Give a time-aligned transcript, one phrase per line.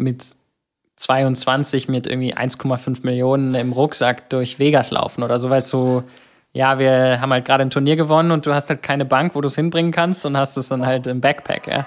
[0.00, 0.24] mit
[0.96, 6.02] 22 mit irgendwie 1,5 Millionen im Rucksack durch Vegas laufen oder so, weißt du,
[6.52, 9.40] ja, wir haben halt gerade ein Turnier gewonnen und du hast halt keine Bank, wo
[9.40, 11.86] du es hinbringen kannst und hast es dann halt im Backpack, ja.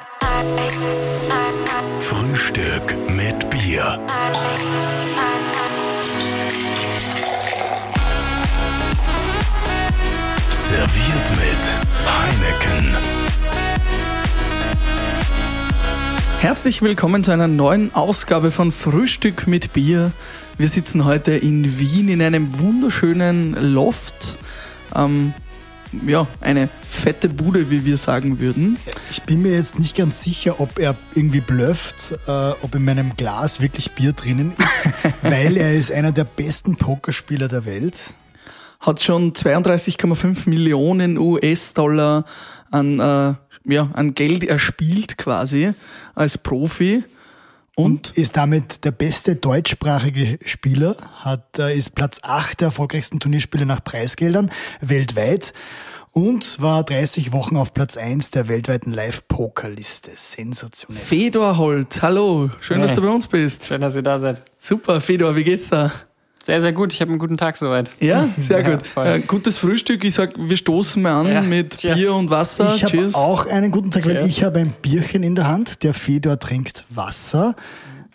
[1.99, 3.99] Frühstück mit Bier.
[10.49, 11.63] Serviert mit
[12.07, 13.22] Heineken.
[16.44, 20.12] Herzlich willkommen zu einer neuen Ausgabe von Frühstück mit Bier.
[20.58, 24.38] Wir sitzen heute in Wien in einem wunderschönen Loft.
[24.94, 25.34] Ähm,
[26.05, 28.77] ja, eine fette Bude, wie wir sagen würden.
[29.09, 33.16] Ich bin mir jetzt nicht ganz sicher, ob er irgendwie blufft, äh, ob in meinem
[33.16, 38.13] Glas wirklich Bier drinnen ist, weil er ist einer der besten Pokerspieler der Welt.
[38.82, 42.26] Hat schon 32,5 Millionen US-Dollar
[42.70, 43.34] an, äh,
[43.66, 45.73] ja, an Geld erspielt quasi
[46.16, 47.04] als Profi.
[47.76, 53.20] Und, und ist damit der beste deutschsprachige Spieler, hat, äh, ist Platz 8 der erfolgreichsten
[53.20, 55.54] Turnierspiele nach Preisgeldern weltweit
[56.12, 60.12] und war 30 Wochen auf Platz 1 der weltweiten Live-Poker-Liste.
[60.16, 61.04] Sensationell.
[61.04, 62.88] Fedor Holt, hallo, schön, hey.
[62.88, 63.66] dass du bei uns bist.
[63.66, 64.43] Schön, dass ihr da seid.
[64.59, 65.91] Super, Fedor, wie geht's da?
[66.44, 66.94] Sehr, sehr gut.
[66.94, 67.89] Ich habe einen guten Tag soweit.
[68.02, 68.81] Ja, sehr ja, gut.
[68.97, 70.03] Äh, gutes Frühstück.
[70.03, 71.41] Ich sag, wir stoßen mal an ja.
[71.41, 71.95] mit Cheers.
[71.97, 72.75] Bier und Wasser.
[72.75, 74.23] Ich habe auch einen guten Tag, Cheers.
[74.23, 75.83] weil ich habe ein Bierchen in der Hand.
[75.83, 77.55] Der Fedor trinkt Wasser.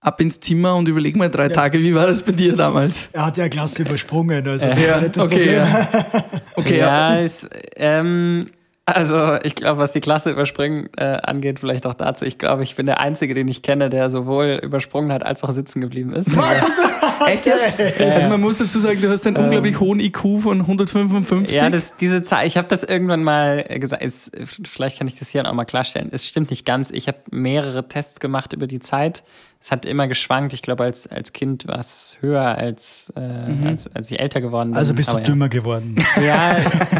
[0.00, 1.48] ab ins Zimmer und überleg mal drei ja.
[1.48, 3.08] Tage, wie war das bei dir damals?
[3.12, 5.54] Er hat ja Klasse übersprungen, also das war nicht das okay, Problem.
[5.56, 6.24] Ja.
[6.56, 7.16] okay, ja, ja.
[7.16, 8.46] Ist, ähm,
[8.88, 12.24] also ich glaube, was die Klasse überspringen äh, angeht, vielleicht auch dazu.
[12.24, 15.50] Ich glaube, ich bin der Einzige, den ich kenne, der sowohl übersprungen hat als auch
[15.52, 16.30] sitzen geblieben ist.
[17.26, 17.78] Echt jetzt?
[17.78, 21.54] Äh, also man muss dazu sagen, du hast einen ähm, unglaublich hohen IQ von 155.
[21.54, 24.30] Ja, das, diese Zahl, ich habe das irgendwann mal gesagt, ist,
[24.64, 26.08] vielleicht kann ich das hier auch mal klarstellen.
[26.10, 26.90] Es stimmt nicht ganz.
[26.90, 29.22] Ich habe mehrere Tests gemacht über die Zeit
[29.60, 30.52] es hat immer geschwankt.
[30.52, 33.66] Ich glaube, als, als Kind war es höher, als, äh, mhm.
[33.66, 34.78] als, als ich älter geworden bin.
[34.78, 35.96] Also bist du dümmer geworden.
[36.22, 36.56] Ja,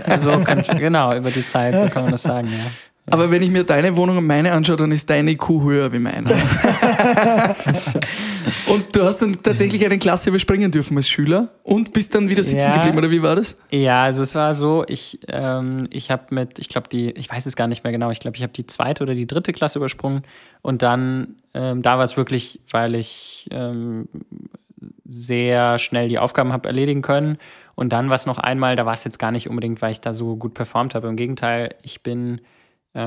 [0.06, 2.70] also kann, genau, über die Zeit, so kann man das sagen, ja.
[3.10, 5.98] Aber wenn ich mir deine Wohnung und meine anschaue, dann ist deine IQ höher wie
[5.98, 6.30] meine.
[8.66, 12.42] und du hast dann tatsächlich eine Klasse überspringen dürfen als Schüler und bist dann wieder
[12.42, 13.56] sitzen ja, geblieben, oder wie war das?
[13.70, 17.47] Ja, also es war so, ich, ähm, ich habe mit, ich glaube, die, ich weiß
[17.47, 19.78] es gar nicht mehr genau, ich glaube, ich habe die zweite oder die dritte Klasse
[19.78, 20.22] übersprungen
[20.62, 24.08] und dann, ähm, da war es wirklich, weil ich ähm,
[25.04, 27.38] sehr schnell die Aufgaben habe erledigen können.
[27.74, 30.00] Und dann war es noch einmal, da war es jetzt gar nicht unbedingt, weil ich
[30.00, 31.09] da so gut performt habe.
[31.09, 32.41] Im Gegenteil, ich bin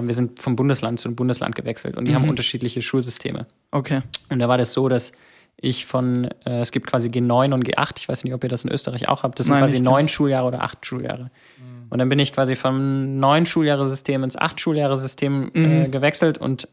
[0.01, 2.15] wir sind vom Bundesland zu Bundesland gewechselt und die mhm.
[2.15, 3.47] haben unterschiedliche Schulsysteme.
[3.71, 4.01] Okay.
[4.29, 5.11] Und da war das so, dass
[5.57, 8.63] ich von, äh, es gibt quasi G9 und G8, ich weiß nicht, ob ihr das
[8.63, 11.25] in Österreich auch habt, das sind Nein, quasi neun Schuljahre oder acht Schuljahre.
[11.57, 11.87] Mhm.
[11.89, 15.85] Und dann bin ich quasi vom neun Schuljahresystem ins acht Schuljahresystem äh, mhm.
[15.85, 16.67] äh, gewechselt und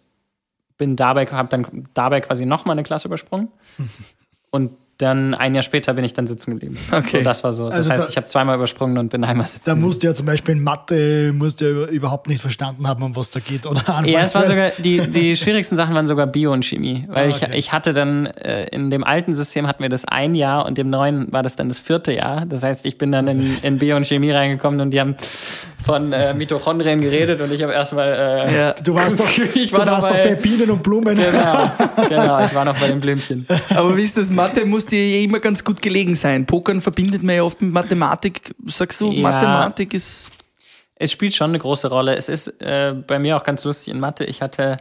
[0.78, 3.48] bin dabei, habe dann dabei quasi nochmal eine Klasse übersprungen.
[4.50, 6.76] und dann ein Jahr später bin ich dann sitzen geblieben.
[6.90, 7.18] Okay.
[7.18, 7.66] So, das war so.
[7.66, 10.08] Das Also heißt, da- ich habe zweimal übersprungen und bin einmal sitzen Da musst du
[10.08, 13.38] ja zum Beispiel in Mathe musst du ja überhaupt nicht verstanden haben, um was da
[13.40, 13.64] geht.
[13.66, 17.04] Oder Ja, es war sogar, die, die schwierigsten Sachen waren sogar Bio und Chemie.
[17.08, 17.56] Weil Ah, ich, okay.
[17.56, 20.90] ich hatte dann, äh, in dem alten System hatten wir das ein Jahr und dem
[20.90, 22.44] neuen war das dann das vierte Jahr.
[22.46, 25.14] Das heißt, ich bin dann in, in Bio und Chemie reingekommen und die haben
[25.88, 28.72] von äh, Mitochondrien geredet und ich habe erstmal, äh, Ja.
[28.74, 31.16] Du warst doch, Ich du war noch warst doch bei- bei Bienen und Blumen.
[31.16, 31.70] genau,
[32.10, 33.46] genau, ich war noch bei den Blümchen.
[33.74, 34.28] Aber wie ist das?
[34.28, 36.44] Mathe muss dir immer ganz gut gelegen sein.
[36.44, 38.54] Pokern verbindet man ja oft mit Mathematik.
[38.66, 39.22] Sagst du, Ja.
[39.22, 40.28] Mathematik ist.
[40.96, 42.16] Es spielt schon eine große Rolle.
[42.16, 44.24] Es ist äh, bei mir auch ganz lustig in Mathe.
[44.24, 44.78] Ich hatte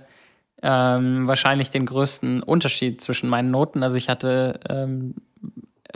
[0.61, 3.83] ähm, wahrscheinlich den größten Unterschied zwischen meinen Noten.
[3.83, 5.13] Also ich hatte ähm,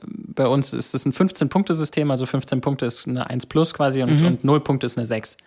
[0.05, 4.23] bei uns ist es ein 15-Punkte-System, also 15 Punkte ist eine 1 plus quasi und,
[4.25, 5.37] und 0 Punkte ist eine 6.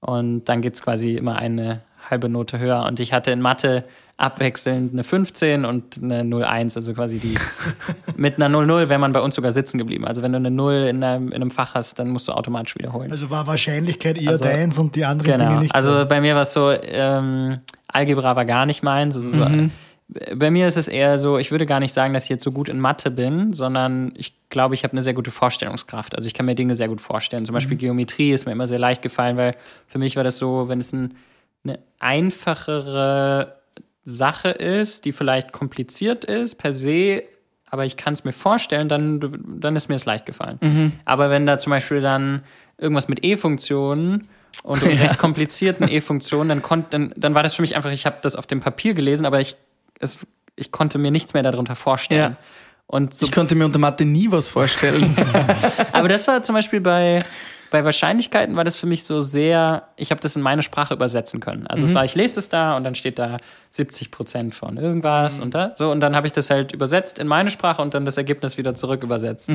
[0.00, 2.84] Und dann geht's quasi immer eine halbe Note höher.
[2.84, 3.84] Und ich hatte in Mathe
[4.16, 7.34] abwechselnd eine 15 und eine 01, also quasi die
[8.16, 10.04] mit einer 00 wäre man bei uns sogar sitzen geblieben.
[10.04, 12.74] Also wenn du eine 0 in einem, in einem Fach hast, dann musst du automatisch
[12.76, 13.10] wiederholen.
[13.10, 15.60] Also war Wahrscheinlichkeit eher Also- deins und die anderen Dinge Genau.
[15.62, 15.74] nicht.
[15.74, 16.06] Also so.
[16.06, 19.16] bei mir war es so, ähm, Algebra war gar nicht meins.
[19.16, 19.44] Also so,
[20.34, 22.52] Bei mir ist es eher so, ich würde gar nicht sagen, dass ich jetzt so
[22.52, 26.14] gut in Mathe bin, sondern ich glaube, ich habe eine sehr gute Vorstellungskraft.
[26.14, 27.46] Also ich kann mir Dinge sehr gut vorstellen.
[27.46, 29.56] Zum Beispiel Geometrie ist mir immer sehr leicht gefallen, weil
[29.86, 31.16] für mich war das so, wenn es ein,
[31.64, 33.56] eine einfachere
[34.04, 37.22] Sache ist, die vielleicht kompliziert ist per se,
[37.72, 39.18] aber ich kann es mir vorstellen, dann,
[39.60, 40.58] dann ist mir es leicht gefallen.
[41.06, 42.42] Aber wenn da zum Beispiel dann
[42.76, 44.28] irgendwas mit E-Funktionen
[44.62, 48.18] und recht komplizierten E-Funktionen, dann, konnt, dann, dann war das für mich einfach, ich habe
[48.20, 49.56] das auf dem Papier gelesen, aber ich,
[50.02, 50.18] es,
[50.56, 52.36] ich konnte mir nichts mehr darunter vorstellen.
[52.36, 52.44] Ja.
[52.86, 55.16] Und so Ich konnte mir unter Mathe nie was vorstellen.
[55.92, 57.24] aber das war zum Beispiel bei,
[57.70, 61.40] bei Wahrscheinlichkeiten war das für mich so sehr, ich habe das in meine Sprache übersetzen
[61.40, 61.66] können.
[61.66, 63.38] Also es war, ich lese es da und dann steht da
[63.70, 67.26] 70 Prozent von irgendwas und da, so und dann habe ich das halt übersetzt in
[67.26, 69.50] meine Sprache und dann das Ergebnis wieder zurück übersetzt.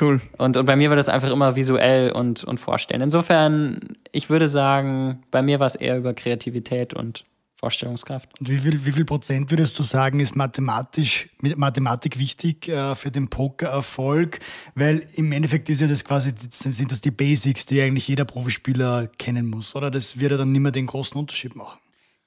[0.00, 0.22] cool.
[0.38, 3.02] Und, und bei mir war das einfach immer visuell und, und vorstellen.
[3.02, 3.80] Insofern,
[4.12, 7.26] ich würde sagen, bei mir war es eher über Kreativität und
[7.58, 8.28] Vorstellungskraft.
[8.38, 12.94] Und wie viel, wie viel Prozent würdest du sagen, ist mathematisch, mit Mathematik wichtig äh,
[12.94, 14.38] für den Pokererfolg?
[14.74, 19.08] Weil im Endeffekt ist ja das quasi, sind das die Basics, die eigentlich jeder Profispieler
[19.18, 19.90] kennen muss, oder?
[19.90, 21.78] Das wird ja dann nicht mehr den großen Unterschied machen.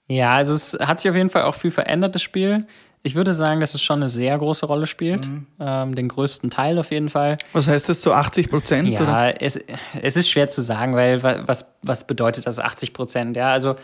[0.07, 2.67] Ja, also es hat sich auf jeden Fall auch viel verändert, das Spiel.
[3.03, 5.27] Ich würde sagen, dass es schon eine sehr große Rolle spielt.
[5.59, 7.37] Ähm, den größten Teil auf jeden Fall.
[7.53, 8.87] Was heißt das, so 80 Prozent?
[8.89, 9.41] Ja, oder?
[9.41, 9.57] es,
[10.01, 13.37] es ist schwer zu sagen, weil wa- was, was bedeutet das 80 Prozent?
[13.37, 13.75] Ja, also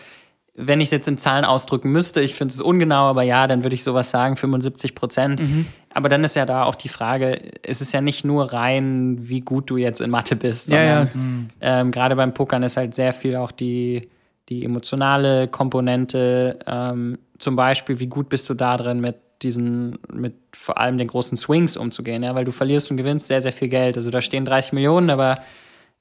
[0.59, 3.63] wenn ich es jetzt in Zahlen ausdrücken müsste, ich finde es ungenau, aber ja, dann
[3.63, 5.39] würde ich sowas sagen, 75 Prozent.
[5.93, 9.41] Aber dann ist ja da auch die Frage, es ist ja nicht nur rein, wie
[9.41, 10.97] gut du jetzt in Mathe bist, Ja, ja.
[11.07, 14.09] sondern ähm, gerade beim Pokern ist halt sehr viel auch die,
[14.49, 16.57] die emotionale Komponente.
[16.65, 21.07] Ähm, zum Beispiel, wie gut bist du da drin, mit diesen, mit vor allem den
[21.07, 23.95] großen Swings umzugehen, ja, weil du verlierst und gewinnst sehr, sehr viel Geld.
[23.95, 25.39] Also da stehen 30 Millionen, aber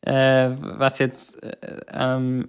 [0.01, 1.53] äh, was jetzt äh,
[1.93, 2.49] ähm,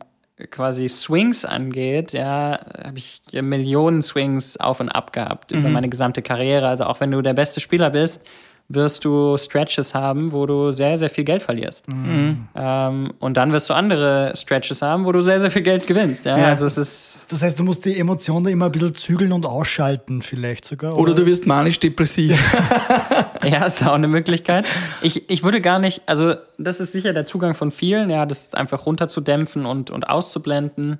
[0.51, 6.21] quasi Swings angeht, ja, habe ich Millionen Swings auf und ab gehabt über meine gesamte
[6.21, 6.67] Karriere.
[6.67, 8.21] Also auch wenn du der beste Spieler bist,
[8.69, 11.85] wirst du Stretches haben, wo du sehr, sehr viel Geld verlierst.
[11.87, 16.25] Ähm, und dann wirst du andere Stretches haben, wo du sehr, sehr viel Geld gewinnst.
[16.25, 16.37] Ja?
[16.37, 16.45] Ja.
[16.47, 20.21] Also es ist Das heißt, du musst die Emotionen immer ein bisschen zügeln und ausschalten,
[20.21, 20.97] vielleicht sogar.
[20.97, 22.37] Oder du wirst manisch-depressiv.
[23.51, 24.65] Ja, ist auch eine Möglichkeit.
[25.01, 28.53] Ich, ich würde gar nicht, also das ist sicher der Zugang von vielen, ja, das
[28.53, 30.99] einfach runterzudämpfen und, und auszublenden.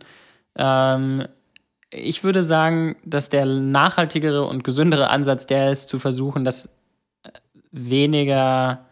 [0.56, 1.28] Ähm,
[1.90, 6.68] ich würde sagen, dass der nachhaltigere und gesündere Ansatz der ist, zu versuchen, dass
[7.24, 7.32] äh,
[7.72, 8.86] weniger,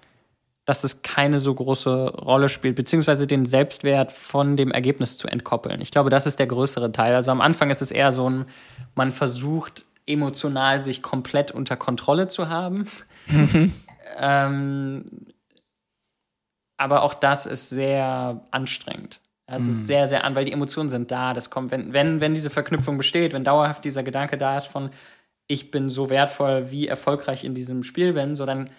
[0.66, 5.80] dass es keine so große Rolle spielt, beziehungsweise den Selbstwert von dem Ergebnis zu entkoppeln.
[5.80, 7.16] Ich glaube, das ist der größere Teil.
[7.16, 8.46] Also am Anfang ist es eher so ein,
[8.96, 12.86] man versucht emotional sich komplett unter Kontrolle zu haben.
[14.18, 15.06] ähm,
[16.78, 19.22] aber auch das ist sehr anstrengend.
[19.48, 21.34] Es ist sehr, sehr an, weil die Emotionen sind da.
[21.34, 24.90] Das kommt, wenn, wenn, wenn diese Verknüpfung besteht, wenn dauerhaft dieser Gedanke da ist von,
[25.46, 28.72] ich bin so wertvoll, wie erfolgreich in diesem Spiel bin, so dann,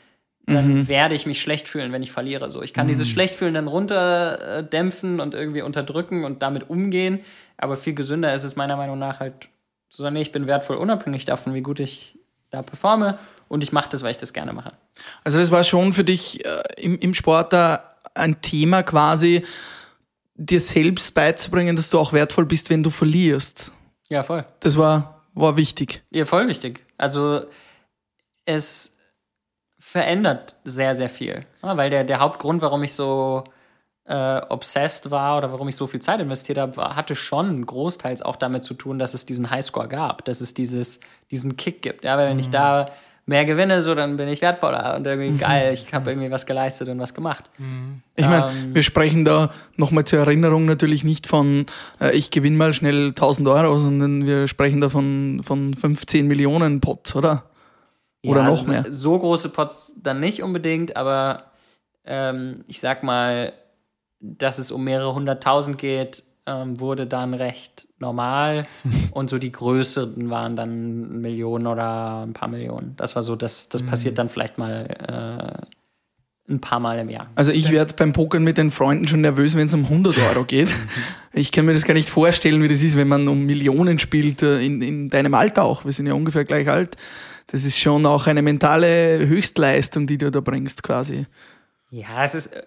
[0.45, 2.51] dann werde ich mich schlecht fühlen, wenn ich verliere.
[2.51, 7.21] So, ich kann dieses Schlechtfühlen dann runterdämpfen und irgendwie unterdrücken und damit umgehen.
[7.57, 9.49] Aber viel gesünder ist es meiner Meinung nach halt
[9.89, 12.19] zu sagen, nee, ich bin wertvoll, unabhängig davon, wie gut ich
[12.51, 14.73] da performe und ich mache das, weil ich das gerne mache.
[15.25, 19.45] Also das war schon für dich äh, im, im Sport da ein Thema quasi,
[20.35, 23.73] dir selbst beizubringen, dass du auch wertvoll bist, wenn du verlierst.
[24.09, 24.45] Ja, voll.
[24.61, 26.03] Das war, war wichtig.
[26.11, 26.85] Ja, voll wichtig.
[26.99, 27.43] Also
[28.45, 28.97] es
[29.79, 31.47] verändert sehr, sehr viel.
[31.63, 33.45] Ja, weil der, der Hauptgrund, warum ich so
[34.05, 38.23] äh, obsessed war oder warum ich so viel Zeit investiert habe, war, hatte schon großteils
[38.23, 41.01] auch damit zu tun, dass es diesen Highscore gab, dass es dieses,
[41.31, 42.05] diesen Kick gibt.
[42.05, 42.91] Ja, weil wenn ich da
[43.27, 46.89] mehr gewinne, so dann bin ich wertvoller und irgendwie geil, ich habe irgendwie was geleistet
[46.89, 47.51] und was gemacht.
[48.15, 48.75] Ich meine, Ähm.
[48.75, 51.67] wir sprechen da nochmal zur Erinnerung natürlich nicht von,
[52.01, 56.81] äh, ich gewinne mal schnell 1000 Euro, sondern wir sprechen da von, von 15 Millionen
[56.81, 57.51] Pots, oder?
[58.25, 58.85] Oder Ja, noch also mehr.
[58.91, 61.45] So große Pots dann nicht unbedingt, aber
[62.05, 63.53] ähm, ich sag mal,
[64.21, 68.67] dass es um mehrere hunderttausend geht, ähm, wurde dann recht normal.
[69.13, 72.95] und so die größeren waren dann Millionen oder ein paar Millionen.
[72.97, 75.67] Das war so, das, das passiert dann vielleicht mal äh,
[76.49, 77.29] ein paar Mal im Jahr.
[77.35, 80.45] Also ich werde beim Pokern mit den Freunden schon nervös, wenn es um 100 Euro
[80.45, 80.73] geht.
[81.33, 84.43] Ich kann mir das gar nicht vorstellen, wie das ist, wenn man um Millionen spielt,
[84.43, 85.85] äh, in, in deinem Alter auch.
[85.85, 86.97] Wir sind ja ungefähr gleich alt.
[87.49, 91.27] Das ist schon auch eine mentale Höchstleistung, die du da bringst quasi.
[91.91, 92.63] Ja, es ist, äh,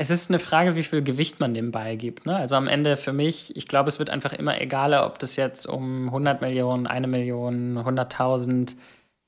[0.00, 2.24] es ist eine Frage, wie viel Gewicht man dem Ball gibt.
[2.24, 2.36] Ne?
[2.36, 5.66] Also am Ende für mich, ich glaube, es wird einfach immer egaler, ob das jetzt
[5.66, 8.76] um 100 Millionen, eine Million, 100.000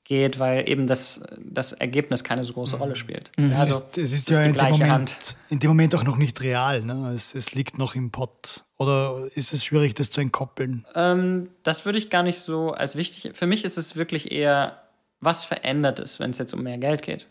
[0.05, 3.31] geht, weil eben das, das Ergebnis keine so große Rolle spielt.
[3.35, 5.35] Es also, ist, es ist ja die in dem, Moment, Hand.
[5.49, 6.81] in dem Moment auch noch nicht real.
[6.81, 7.13] Ne?
[7.15, 8.63] Es, es liegt noch im Pott.
[8.77, 10.85] Oder ist es schwierig, das zu entkoppeln?
[10.95, 13.35] Ähm, das würde ich gar nicht so als wichtig.
[13.35, 14.81] Für mich ist es wirklich eher,
[15.19, 17.27] was verändert es, wenn es jetzt um mehr Geld geht.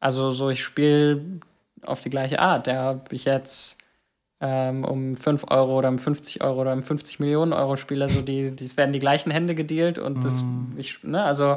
[0.00, 1.40] Also so, ich spiele
[1.82, 2.66] auf die gleiche Art.
[2.66, 3.78] Da habe ich jetzt
[4.40, 8.20] ähm, um 5 Euro oder um 50 Euro oder um 50 Millionen Euro spiele, also
[8.20, 10.42] die, das werden die gleichen Hände gedealt und das,
[10.76, 11.56] ich, ne, also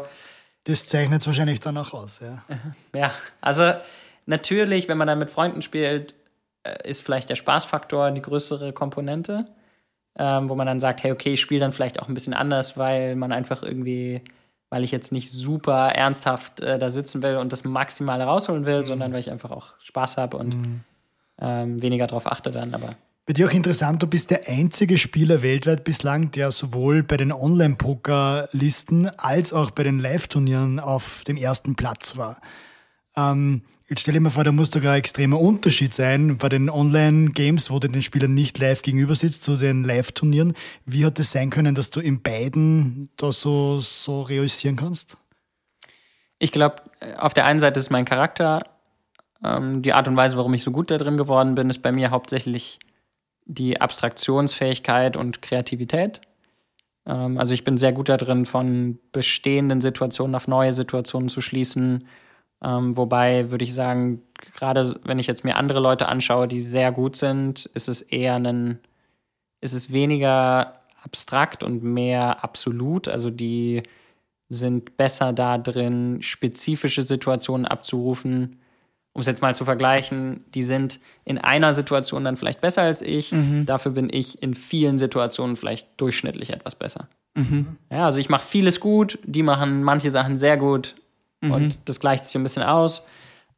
[0.64, 2.20] Das zeichnet es wahrscheinlich dann auch aus.
[2.22, 2.44] Ja.
[2.96, 3.12] ja,
[3.42, 3.74] also
[4.26, 6.14] natürlich, wenn man dann mit Freunden spielt,
[6.64, 9.46] äh, ist vielleicht der Spaßfaktor die größere Komponente,
[10.18, 12.78] ähm, wo man dann sagt, hey, okay, ich spiele dann vielleicht auch ein bisschen anders,
[12.78, 14.22] weil man einfach irgendwie,
[14.70, 18.84] weil ich jetzt nicht super ernsthaft äh, da sitzen will und das Maximale rausholen will,
[18.84, 20.84] sondern weil ich einfach auch Spaß habe und
[21.42, 22.96] ähm, weniger darauf achte dann, aber
[23.26, 27.32] Bei dir auch interessant, du bist der einzige Spieler weltweit bislang, der sowohl bei den
[27.32, 32.42] Online-Poker-Listen als auch bei den Live-Turnieren auf dem ersten Platz war.
[33.16, 36.70] Ähm, jetzt stell dir mal vor, da muss doch ein extremer Unterschied sein bei den
[36.70, 40.54] Online-Games, wo du den Spielern nicht live gegenüber sitzt, zu den Live-Turnieren.
[40.86, 45.18] Wie hat es sein können, dass du in beiden da so, so realisieren kannst?
[46.38, 46.84] Ich glaube,
[47.18, 48.64] auf der einen Seite ist mein Charakter,
[49.44, 51.92] ähm, die Art und Weise, warum ich so gut da drin geworden bin, ist bei
[51.92, 52.80] mir hauptsächlich
[53.46, 56.22] die Abstraktionsfähigkeit und Kreativität.
[57.06, 61.42] Ähm, also ich bin sehr gut da drin, von bestehenden Situationen auf neue Situationen zu
[61.42, 62.08] schließen.
[62.64, 64.22] Ähm, wobei würde ich sagen,
[64.56, 68.36] gerade wenn ich jetzt mir andere Leute anschaue, die sehr gut sind, ist es eher
[68.36, 68.80] ein,
[69.62, 73.08] ist es weniger abstrakt und mehr absolut.
[73.08, 73.84] Also die
[74.50, 78.58] sind besser da drin, spezifische Situationen abzurufen.
[79.14, 83.02] Um es jetzt mal zu vergleichen, die sind in einer Situation dann vielleicht besser als
[83.02, 83.32] ich.
[83.66, 87.08] Dafür bin ich in vielen Situationen vielleicht durchschnittlich etwas besser.
[87.92, 90.96] Ja, also ich mache vieles gut, die machen manche Sachen sehr gut
[91.42, 93.06] und das gleicht sich ein bisschen aus.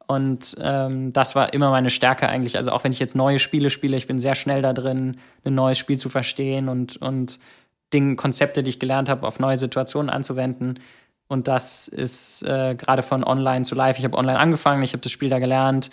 [0.06, 2.56] Und ähm, das war immer meine Stärke eigentlich.
[2.56, 5.54] Also auch wenn ich jetzt neue Spiele spiele, ich bin sehr schnell da drin, ein
[5.54, 7.38] neues Spiel zu verstehen und, und
[7.92, 10.80] Dinge, Konzepte, die ich gelernt habe, auf neue Situationen anzuwenden.
[11.28, 13.98] Und das ist äh, gerade von online zu live.
[13.98, 15.90] Ich habe online angefangen, ich habe das Spiel da gelernt.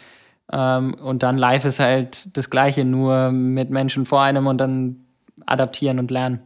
[0.52, 5.06] Ähm, und dann live ist halt das Gleiche, nur mit Menschen vor einem und dann
[5.46, 6.42] adaptieren und lernen.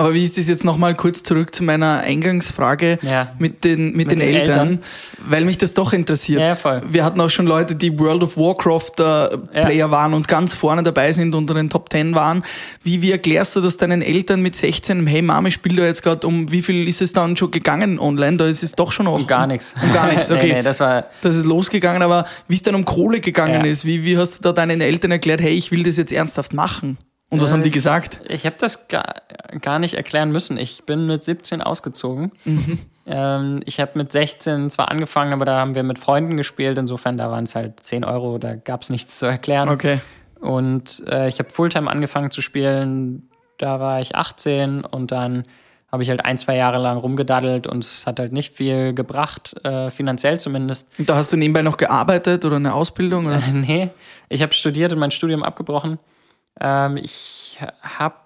[0.00, 3.32] Aber wie ist das jetzt nochmal kurz zurück zu meiner Eingangsfrage Ja.
[3.40, 4.78] mit den, mit Mit den, den Eltern, Eltern.
[5.26, 6.40] weil mich das doch interessiert.
[6.40, 6.82] Ja, voll.
[6.88, 10.84] Wir hatten auch schon Leute, die World of Warcraft äh, Player waren und ganz vorne
[10.84, 12.44] dabei sind, unter den Top 10 waren.
[12.84, 15.04] Wie, wie erklärst du das deinen Eltern mit 16?
[15.08, 18.36] Hey Mami, spiel da jetzt gerade um, wie viel ist es dann schon gegangen online?
[18.36, 19.18] Da ist es doch schon auch.
[19.18, 19.74] Um gar nichts.
[19.82, 20.46] Um gar nichts, okay.
[20.46, 23.70] nee, nee, das war, Das ist losgegangen, aber wie es dann um Kohle gegangen Ja.
[23.72, 26.54] ist, wie, wie hast du da deinen Eltern erklärt, hey, ich will das jetzt ernsthaft
[26.54, 26.98] machen?
[27.30, 28.20] Und was Äh, haben die gesagt?
[28.28, 29.22] Ich habe das gar,
[29.60, 30.56] gar nicht erklären müssen.
[30.56, 32.32] Ich bin mit 17 ausgezogen.
[32.44, 32.78] Mhm.
[33.06, 36.78] Ähm, ich habe mit 16 zwar angefangen, aber da haben wir mit Freunden gespielt.
[36.78, 39.68] Insofern, da waren es halt 10 Euro, da gab es nichts zu erklären.
[39.68, 40.00] Okay.
[40.40, 43.28] Und äh, ich habe Fulltime angefangen zu spielen.
[43.58, 45.42] Da war ich 18 und dann
[45.90, 49.56] habe ich halt ein, zwei Jahre lang rumgedaddelt und es hat halt nicht viel gebracht,
[49.64, 50.86] äh, finanziell zumindest.
[50.98, 53.26] Und da hast du nebenbei noch gearbeitet oder eine Ausbildung?
[53.26, 53.40] Oder?
[53.52, 53.90] nee,
[54.28, 55.98] ich habe studiert und mein Studium abgebrochen.
[56.60, 58.16] Ähm, ich habe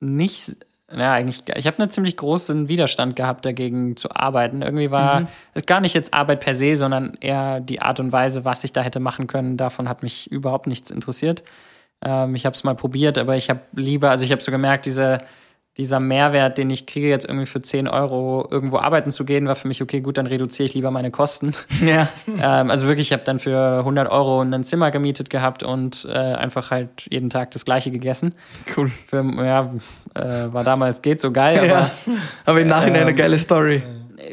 [0.00, 0.56] nicht,
[0.90, 4.62] ja, eigentlich, ich habe einen ziemlich großen Widerstand gehabt, dagegen zu arbeiten.
[4.62, 8.44] Irgendwie war es gar nicht jetzt Arbeit per se, sondern eher die Art und Weise,
[8.44, 9.56] was ich da hätte machen können.
[9.56, 11.42] Davon hat mich überhaupt nichts interessiert.
[12.04, 14.86] Ähm, ich habe es mal probiert, aber ich habe lieber, also ich habe so gemerkt,
[14.86, 15.18] diese,
[15.76, 19.56] dieser Mehrwert, den ich kriege, jetzt irgendwie für 10 Euro irgendwo arbeiten zu gehen, war
[19.56, 21.52] für mich, okay, gut, dann reduziere ich lieber meine Kosten.
[21.84, 22.08] Ja.
[22.40, 26.12] Ähm, also wirklich, ich habe dann für 100 Euro ein Zimmer gemietet gehabt und äh,
[26.12, 28.34] einfach halt jeden Tag das Gleiche gegessen.
[28.76, 28.90] Cool.
[29.04, 29.72] Für, ja,
[30.14, 31.90] äh, war damals geht so geil, aber Ja.
[32.44, 33.82] Aber im Nachhinein eine Ähm, geile Story.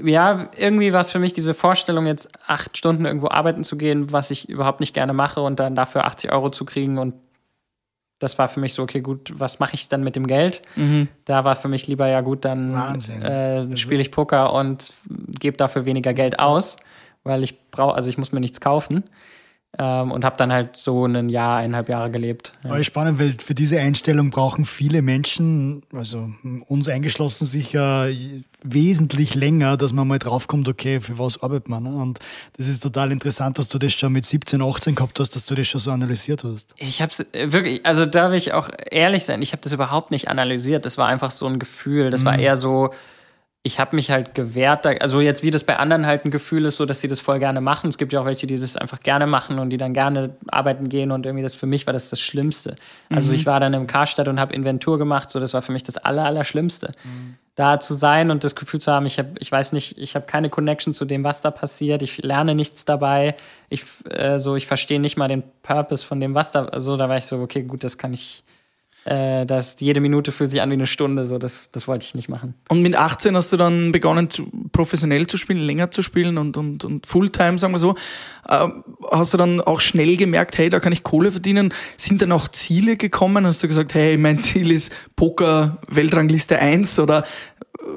[0.03, 4.12] ja, irgendwie war es für mich diese Vorstellung, jetzt acht Stunden irgendwo arbeiten zu gehen,
[4.12, 7.15] was ich überhaupt nicht gerne mache und dann dafür 80 Euro zu kriegen und
[8.22, 10.62] das war für mich so, okay, gut, was mache ich dann mit dem Geld?
[11.25, 12.74] Da war für mich lieber, ja gut, dann
[13.24, 14.94] äh, spiele ich Poker und
[15.40, 16.78] gebe dafür weniger Geld aus,
[17.24, 19.04] weil ich brauche, also ich muss mir nichts kaufen.
[19.80, 22.54] Ähm, und habe dann halt so ein Jahr, eineinhalb Jahre gelebt.
[22.63, 22.72] Ja.
[22.72, 26.30] Aber spannend, weil für diese Einstellung brauchen viele Menschen, also
[26.68, 28.10] uns eingeschlossen, sicher
[28.63, 31.84] wesentlich länger, dass man mal draufkommt, okay, für was arbeitet man.
[31.84, 31.96] Ne?
[31.96, 32.20] Und
[32.58, 35.56] das ist total interessant, dass du das schon mit 17, 18 gehabt hast, dass du
[35.56, 36.75] das schon so analysiert hast.
[36.75, 40.28] Ich habe wirklich, also da will ich auch ehrlich sein, ich habe das überhaupt nicht
[40.28, 40.86] analysiert.
[40.86, 42.10] Das war einfach so ein Gefühl.
[42.10, 42.92] Das war eher so,
[43.63, 44.88] ich habe mich halt gewehrt.
[44.88, 47.38] Also jetzt wie das bei anderen halt ein Gefühl ist, so dass sie das voll
[47.38, 47.89] gerne machen.
[47.89, 50.89] Es gibt ja auch welche, die das einfach gerne machen und die dann gerne arbeiten
[50.89, 52.75] gehen und irgendwie das für mich war das das Schlimmste.
[53.12, 55.30] Also ich war dann im Karstadt und habe Inventur gemacht.
[55.30, 56.94] So das war für mich das aller, aller Schlimmste.
[57.53, 60.25] Da zu sein und das Gefühl zu haben, ich habe, ich weiß nicht, ich habe
[60.25, 62.01] keine Connection zu dem, was da passiert.
[62.01, 63.36] Ich lerne nichts dabei.
[63.70, 66.65] Ich äh, so, ich verstehe nicht mal den Purpose von dem, was da.
[66.65, 68.44] Also da war ich so, okay, gut, das kann ich.
[69.03, 72.13] Äh, das, jede Minute fühlt sich an wie eine Stunde, so das, das wollte ich
[72.13, 72.53] nicht machen.
[72.70, 74.27] Und mit 18 hast du dann begonnen,
[74.72, 77.96] professionell zu spielen, länger zu spielen und, und, und Fulltime, sagen wir so.
[78.48, 81.74] Ähm, hast du dann auch schnell gemerkt, hey, da kann ich Kohle verdienen?
[81.98, 83.48] Sind dann auch Ziele gekommen?
[83.48, 87.25] Hast du gesagt, hey, mein Ziel ist Poker Weltrangliste 1 oder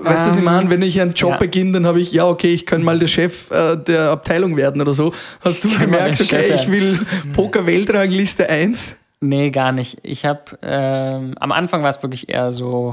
[0.02, 0.70] weißt du, was ich Ähm, meine?
[0.70, 1.36] Wenn ich einen Job ja.
[1.36, 4.80] beginne, dann habe ich, ja, okay, ich kann mal der Chef äh, der Abteilung werden
[4.80, 5.12] oder so.
[5.40, 6.98] Hast du gemerkt, okay, Chef ich will
[7.34, 8.96] Poker Weltrangliste 1?
[9.24, 10.00] Nee, gar nicht.
[10.02, 12.92] Ich habe ähm, am Anfang war es wirklich eher so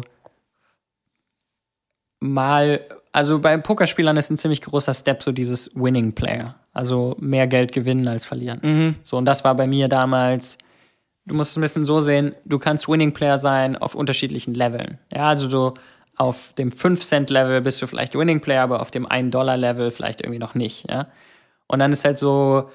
[2.21, 2.79] mal,
[3.11, 7.73] also bei Pokerspielern ist ein ziemlich großer Step so dieses Winning Player, also mehr Geld
[7.73, 8.61] gewinnen als verlieren.
[9.03, 10.57] So und das war bei mir damals.
[11.25, 14.99] Du musst es ein bisschen so sehen, du kannst Winning Player sein auf unterschiedlichen Leveln.
[15.11, 15.73] Ja, also du
[16.15, 19.57] auf dem 5 Cent Level bist du vielleicht Winning Player, aber auf dem 1 Dollar
[19.57, 21.07] Level vielleicht irgendwie noch nicht, ja.
[21.67, 22.69] Und dann ist halt so,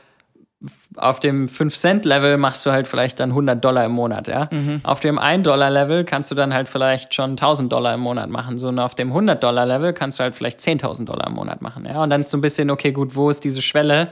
[0.96, 4.48] auf dem 5-Cent-Level machst du halt vielleicht dann 100 Dollar im Monat, ja.
[4.84, 8.58] Auf dem 1-Dollar-Level kannst du dann halt vielleicht schon 1000 Dollar im Monat machen.
[8.58, 12.02] So, und auf dem 100-Dollar-Level kannst du halt vielleicht 10.000 Dollar im Monat machen, ja.
[12.02, 14.08] Und dann ist so ein bisschen, okay, gut, wo ist diese Schwelle,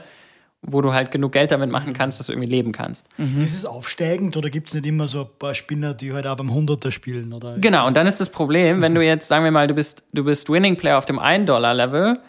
[0.61, 3.07] wo du halt genug Geld damit machen kannst, dass du irgendwie leben kannst.
[3.43, 6.37] Ist es aufsteigend oder gibt es nicht immer so ein paar Spinner, die halt auch
[6.37, 7.33] beim Hunderter spielen?
[7.33, 10.03] Oder Genau, und dann ist das Problem, wenn du jetzt, sagen wir mal, du bist,
[10.13, 12.19] du bist Winning Player auf dem 1-Dollar-Level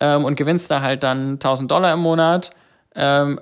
[0.00, 2.50] ähm, und gewinnst da halt dann 1000 Dollar im Monat
[2.94, 3.40] ähm,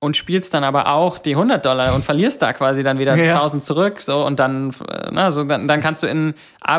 [0.00, 3.32] und spielst dann aber auch die 100 Dollar und verlierst da quasi dann wieder Ja.
[3.32, 6.34] 1000 zurück, so und dann, äh, na, so, dann, dann kannst du in,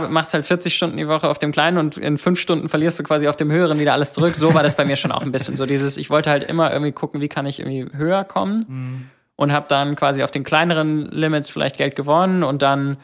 [0.10, 3.04] machst halt 40 Stunden die Woche auf dem kleinen und in fünf Stunden verlierst du
[3.04, 4.36] quasi auf dem höheren wieder alles zurück.
[4.36, 6.72] So war das bei mir schon auch ein bisschen so dieses, ich wollte halt immer
[6.72, 11.06] irgendwie gucken, wie kann ich irgendwie höher kommen und habe dann quasi auf den kleineren
[11.12, 12.98] Limits vielleicht Geld gewonnen und dann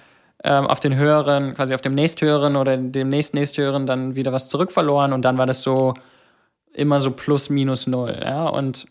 [0.43, 4.47] ähm, auf den höheren, quasi auf dem nächsthöheren oder dem nächsten nächsthöheren dann wieder was
[4.47, 5.93] zurückverloren und dann war das so
[6.73, 8.85] immer so plus minus null, ja, und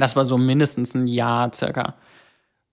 [0.00, 1.94] das war so mindestens ein Jahr circa.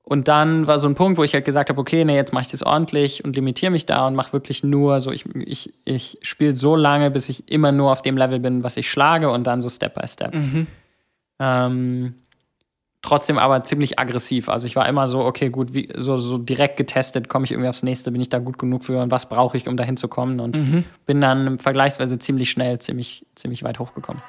[0.03, 2.43] Und dann war so ein Punkt, wo ich halt gesagt habe, okay, nee, jetzt mache
[2.43, 6.19] ich das ordentlich und limitiere mich da und mache wirklich nur so, ich, ich, ich
[6.21, 9.47] spiele so lange, bis ich immer nur auf dem Level bin, was ich schlage und
[9.47, 10.31] dann so Step by Step.
[11.39, 12.13] Ähm,
[13.01, 14.47] trotzdem aber ziemlich aggressiv.
[14.47, 17.69] Also ich war immer so, okay, gut, wie, so, so direkt getestet, komme ich irgendwie
[17.69, 20.39] aufs nächste, bin ich da gut genug für und was brauche ich, um da hinzukommen
[20.39, 20.55] und
[21.07, 24.21] bin dann vergleichsweise ziemlich schnell, ziemlich, ziemlich weit hochgekommen.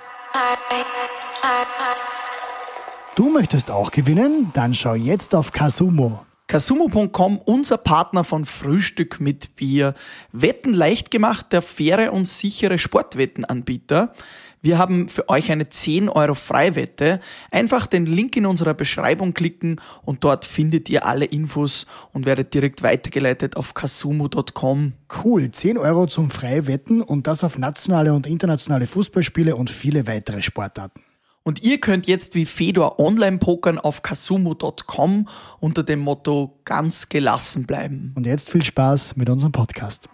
[3.17, 4.51] Du möchtest auch gewinnen?
[4.53, 6.27] Dann schau jetzt auf Kasumo.
[6.49, 9.95] Kasumo.com, unser Partner von Frühstück mit Bier.
[10.33, 14.13] Wetten leicht gemacht, der faire und sichere Sportwettenanbieter.
[14.61, 17.21] Wir haben für euch eine 10 Euro Freiwette.
[17.51, 22.53] Einfach den Link in unserer Beschreibung klicken und dort findet ihr alle Infos und werdet
[22.53, 24.93] direkt weitergeleitet auf kasumo.com.
[25.25, 30.43] Cool, 10 Euro zum Freiwetten und das auf nationale und internationale Fußballspiele und viele weitere
[30.43, 31.06] Sportarten.
[31.47, 35.29] Und ihr könnt jetzt wie Fedor online pokern auf kasumo.com
[35.61, 38.13] unter dem Motto ganz gelassen bleiben.
[38.17, 40.09] Und jetzt viel Spaß mit unserem Podcast.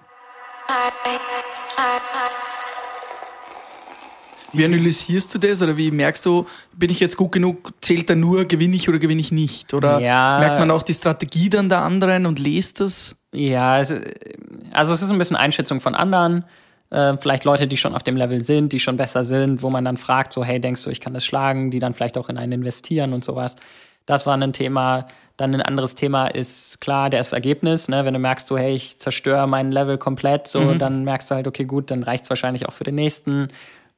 [4.53, 6.45] Wie analysierst du das oder wie merkst du,
[6.77, 9.73] bin ich jetzt gut genug, zählt da nur, gewinne ich oder gewinne ich nicht?
[9.73, 10.39] Oder Ja.
[10.39, 13.17] merkt man auch die Strategie dann der anderen und lest das?
[13.33, 16.45] Ja, also es ist ein bisschen Einschätzung von anderen.
[16.93, 19.85] Äh, vielleicht Leute, die schon auf dem Level sind, die schon besser sind, wo man
[19.85, 22.37] dann fragt, so, hey, denkst du, ich kann das schlagen, die dann vielleicht auch in
[22.37, 23.57] einen investieren und sowas.
[24.05, 25.07] Das war ein Thema.
[25.39, 27.89] Dann ein anderes Thema ist klar, das Ergebnis.
[27.89, 28.05] Ne?
[28.05, 31.49] Wenn du merkst, so, hey, ich zerstöre mein Level komplett, so, dann merkst du halt,
[31.49, 33.49] okay, gut, dann reicht es wahrscheinlich auch für den nächsten.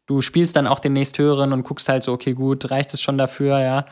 [0.06, 3.18] Du spielst dann auch den nächsthöheren und guckst halt so, okay, gut, reicht es schon
[3.18, 3.86] dafür, ja.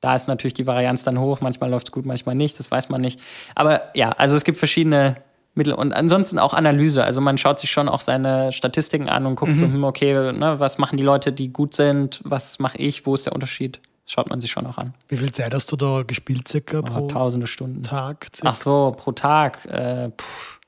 [0.00, 1.40] Da ist natürlich die Varianz dann hoch.
[1.40, 2.58] Manchmal läuft es gut, manchmal nicht.
[2.58, 3.20] Das weiß man nicht.
[3.54, 5.16] Aber ja, also es gibt verschiedene
[5.56, 7.04] Mittel und ansonsten auch Analyse.
[7.04, 10.60] Also man schaut sich schon auch seine Statistiken an und guckt so, hm, okay, ne,
[10.60, 13.80] was machen die Leute, die gut sind, was mache ich, wo ist der Unterschied?
[14.08, 14.94] Schaut man sich schon auch an.
[15.08, 17.82] Wie viel Zeit hast du da gespielt, circa pro Oh, tausende Stunden.
[17.82, 18.28] Tag?
[18.34, 18.50] Circa?
[18.50, 19.64] Ach so, pro Tag.
[19.66, 20.60] Äh, pff.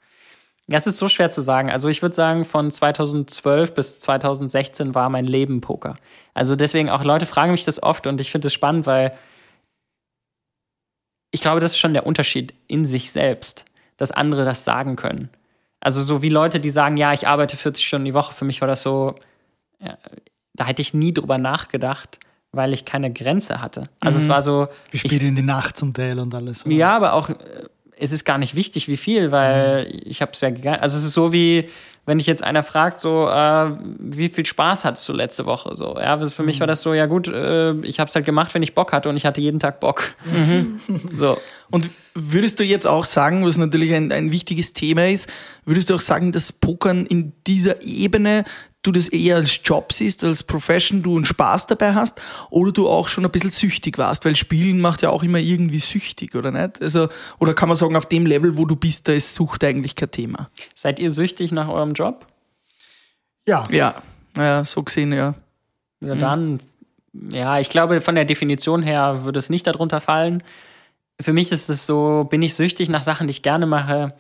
[0.71, 1.71] Das ist so schwer zu sagen.
[1.71, 5.97] Also ich würde sagen, von 2012 bis 2016 war mein Leben Poker.
[6.35, 9.13] Also deswegen auch Leute fragen mich das oft und ich finde es spannend, weil
[11.31, 13.65] ich glaube, das ist schon der Unterschied in sich selbst,
[13.99, 15.29] dass andere das sagen können.
[15.81, 18.63] Also so wie Leute, die sagen, ja, ich arbeite 40 Stunden die Woche, für mich
[18.63, 19.15] war das so,
[19.81, 19.99] ja,
[20.55, 22.19] da hätte ich nie drüber nachgedacht,
[22.51, 23.89] weil ich keine Grenze hatte.
[24.01, 26.65] Also es war so, Wir spielen in die Nacht zum Teil und alles.
[26.65, 26.75] oder?
[26.75, 27.35] ja, aber auch, äh,
[28.01, 30.81] es ist gar nicht wichtig, wie viel, weil ich habe es ja gegangen.
[30.81, 31.69] Also es ist so wie,
[32.09, 35.77] wenn ich jetzt einer fragt, so, äh, wie viel Spaß hattest du letzte Woche?
[35.77, 38.55] So, ja, für mich war das so, ja gut, äh, ich habe es halt gemacht,
[38.55, 40.15] wenn ich Bock hatte und ich hatte jeden Tag Bock.
[41.15, 41.39] So.
[41.71, 45.29] Und würdest du jetzt auch sagen, was natürlich ein, ein wichtiges Thema ist,
[45.67, 48.45] würdest du auch sagen, dass Pokern in dieser Ebene
[48.83, 52.89] du das eher als Job siehst, als Profession, du einen Spaß dabei hast oder du
[52.89, 54.25] auch schon ein bisschen süchtig warst?
[54.25, 56.81] Weil Spielen macht ja auch immer irgendwie süchtig, oder nicht?
[56.81, 59.97] Also, oder kann man sagen, auf dem Level, wo du bist, da ist Sucht eigentlich
[59.97, 60.51] kein Thema?
[60.75, 62.27] Seid ihr süchtig nach eurem Job?
[63.47, 63.67] Ja.
[63.71, 63.95] Ja,
[64.37, 65.35] ja, so gesehen, ja.
[66.01, 66.61] Ja, dann,
[67.13, 70.45] ja, ich glaube, von der Definition her würde es nicht darunter fallen.
[71.21, 74.15] Für mich ist es so, bin ich süchtig nach Sachen, die ich gerne mache?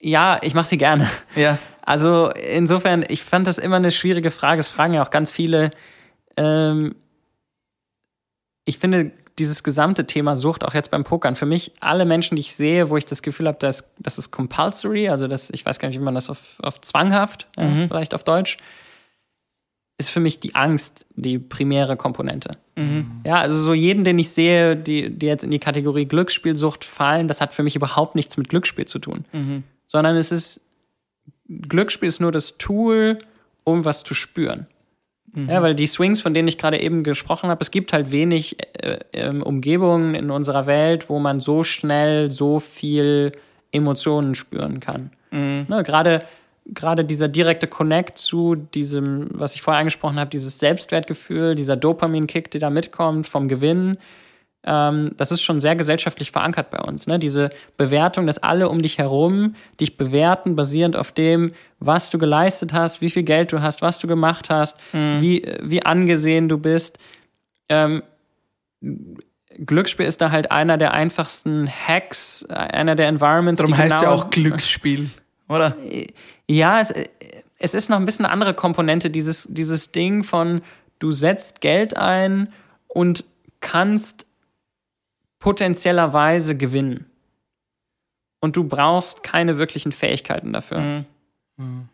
[0.00, 1.08] Ja, ich mache sie gerne.
[1.34, 1.58] Ja.
[1.82, 4.60] Also insofern, ich fand das immer eine schwierige Frage.
[4.60, 5.70] Es fragen ja auch ganz viele.
[6.36, 6.94] Ähm,
[8.64, 12.40] ich finde dieses gesamte Thema Sucht auch jetzt beim Pokern für mich alle Menschen, die
[12.40, 15.78] ich sehe, wo ich das Gefühl habe, dass das ist compulsory, also das, ich weiß
[15.78, 18.58] gar nicht, wie man das auf, auf zwanghaft, ja, vielleicht auf Deutsch,
[19.96, 22.58] ist für mich die Angst die primäre Komponente.
[23.24, 27.28] Ja, also so jeden, den ich sehe, die, die jetzt in die Kategorie Glücksspielsucht fallen,
[27.28, 29.24] das hat für mich überhaupt nichts mit Glücksspiel zu tun.
[29.88, 30.60] Sondern es ist,
[31.48, 33.18] Glücksspiel ist nur das Tool,
[33.64, 34.66] um was zu spüren.
[35.46, 38.56] Ja, weil die Swings, von denen ich gerade eben gesprochen habe, es gibt halt wenig
[38.82, 43.32] äh, ähm, Umgebungen in unserer Welt, wo man so schnell so viel
[43.70, 45.10] Emotionen spüren kann.
[45.68, 46.24] Ne, gerade
[46.70, 52.50] gerade dieser direkte Connect zu diesem, was ich vorher angesprochen habe, dieses Selbstwertgefühl, dieser Dopamin-Kick,
[52.50, 53.96] der da mitkommt vom Gewinn,
[54.70, 57.06] ähm, das ist schon sehr gesellschaftlich verankert bei uns.
[57.06, 57.18] Ne?
[57.18, 62.74] Diese Bewertung, dass alle um dich herum dich bewerten, basierend auf dem, was du geleistet
[62.74, 66.98] hast, wie viel Geld du hast, was du gemacht hast, wie, wie angesehen du bist.
[67.70, 68.02] Ähm,
[69.64, 73.60] Glücksspiel ist da halt einer der einfachsten Hacks, einer der Environments.
[73.60, 75.10] Darum heißt ja genau- auch Glücksspiel,
[75.48, 75.76] oder?
[76.46, 76.92] ja, es,
[77.58, 80.60] es ist noch ein bisschen eine andere Komponente, dieses, dieses Ding von,
[80.98, 82.48] du setzt Geld ein
[82.86, 83.24] und
[83.60, 84.27] kannst
[85.38, 87.06] potenziellerweise gewinnen.
[88.40, 90.78] Und du brauchst keine wirklichen Fähigkeiten dafür.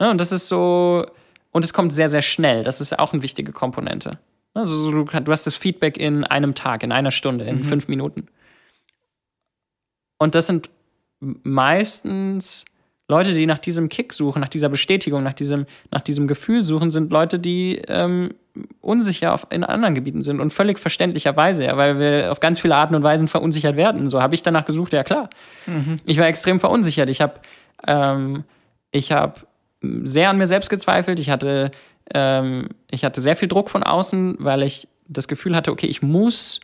[0.01, 1.07] Ja, und das ist so,
[1.53, 2.65] und es kommt sehr, sehr schnell.
[2.65, 4.19] Das ist auch eine wichtige Komponente.
[4.53, 7.89] Also so, du, du hast das Feedback in einem Tag, in einer Stunde, in fünf
[7.89, 8.29] Minuten.
[10.19, 10.71] Und das sind
[11.21, 12.65] meistens
[13.09, 16.91] Leute, die nach diesem Kick suchen, nach dieser Bestätigung, nach diesem, nach diesem Gefühl suchen,
[16.91, 18.35] sind Leute, die ähm,
[18.81, 22.77] unsicher auf, in anderen Gebieten sind und völlig verständlicherweise, ja, weil wir auf ganz viele
[22.77, 24.09] Arten und Weisen verunsichert werden.
[24.09, 25.29] So habe ich danach gesucht, ja klar.
[26.05, 27.09] Ich war extrem verunsichert.
[27.09, 27.35] Ich habe
[27.87, 28.45] ähm,
[28.91, 29.41] ich habe
[29.83, 31.19] sehr an mir selbst gezweifelt.
[31.19, 31.71] Ich hatte,
[32.13, 36.03] ähm, ich hatte sehr viel Druck von außen, weil ich das Gefühl hatte, okay, ich
[36.03, 36.61] muss,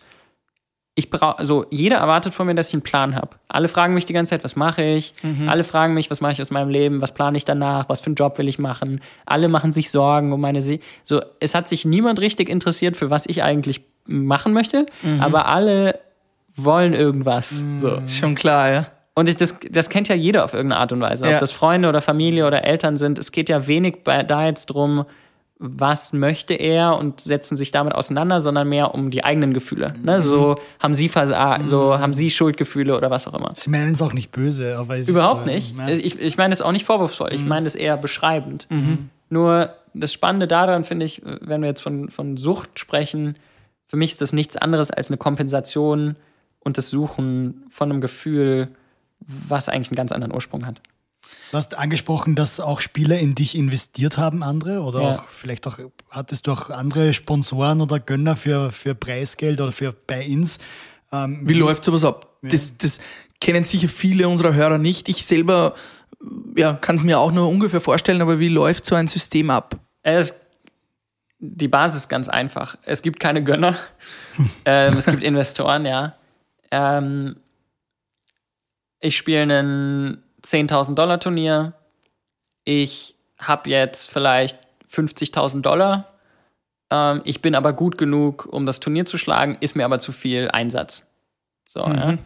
[0.96, 3.31] ich brauche, also jeder erwartet von mir, dass ich einen Plan habe.
[3.48, 5.14] Alle fragen mich die ganze Zeit, was mache ich?
[5.46, 7.00] Alle fragen mich, was mache ich aus meinem Leben?
[7.00, 7.88] Was plane ich danach?
[7.88, 9.00] Was für einen Job will ich machen?
[9.24, 13.09] Alle machen sich Sorgen um meine, Se so, es hat sich niemand richtig interessiert, für
[13.11, 14.87] was ich eigentlich machen möchte,
[15.20, 15.98] aber alle
[16.57, 17.62] wollen irgendwas.
[17.79, 18.03] So.
[18.07, 18.87] Schon klar, ja.
[19.14, 21.24] Und ich, das, das kennt ja jeder auf irgendeine Art und Weise.
[21.26, 21.38] Ob Ja.
[21.38, 23.18] das Freunde oder Familie oder Eltern sind.
[23.18, 25.05] Es geht ja wenig bei, da jetzt drum,
[25.62, 29.94] was möchte er und setzen sich damit auseinander, sondern mehr um die eigenen Gefühle.
[30.03, 30.18] Ne?
[30.23, 33.53] So haben sie versa so haben sie Schuldgefühle oder was auch immer.
[33.55, 35.79] Sie meinen es auch nicht böse, aber es Überhaupt ist, äh, nicht.
[35.79, 35.88] ja.
[35.90, 37.35] Ich, ich meine das auch nicht vorwurfsvoll.
[37.35, 38.68] Ich meine das eher beschreibend.
[39.29, 43.37] Nur das Spannende daran finde ich, wenn wir jetzt von, von Sucht sprechen,
[43.87, 46.16] für mich ist das nichts anderes als eine Kompensation
[46.61, 48.68] und das Suchen von einem Gefühl,
[49.20, 50.81] was eigentlich einen ganz anderen Ursprung hat.
[51.51, 55.15] Du hast angesprochen, dass auch Spieler in dich investiert haben, andere, oder Ja.
[55.15, 55.79] auch vielleicht auch
[56.11, 60.59] hattest du auch andere Sponsoren oder Gönner für, für Preisgeld oder für Buy-ins.
[61.13, 62.29] Ähm, Wie läuft sowas ab?
[62.43, 63.01] Das, das
[63.41, 65.09] kennen sicher viele unserer Hörer nicht.
[65.09, 65.75] Ich selber
[66.57, 69.77] ja, kann es mir auch nur ungefähr vorstellen, aber wie läuft so ein System ab?
[70.03, 70.35] Es,
[71.39, 72.77] die Basis ist ganz einfach.
[72.85, 73.77] Es gibt keine Gönner.
[74.65, 76.15] ähm, es gibt Investoren, ja.
[76.71, 77.37] Ähm,
[79.01, 81.75] ich spiele ein 10.000 Dollar Turnier,
[82.65, 84.59] ich habe jetzt vielleicht
[84.91, 86.09] 50.000 Dollar,
[86.91, 90.13] ähm, ich bin aber gut genug, um das Turnier zu schlagen, ist mir aber zu
[90.13, 91.03] viel Einsatz.
[91.69, 92.19] So, ja.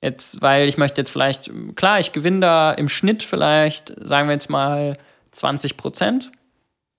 [0.00, 4.34] Jetzt, weil ich möchte jetzt vielleicht, klar, ich gewinne da im Schnitt vielleicht, sagen wir
[4.34, 4.96] jetzt mal
[5.32, 6.30] 20 Prozent.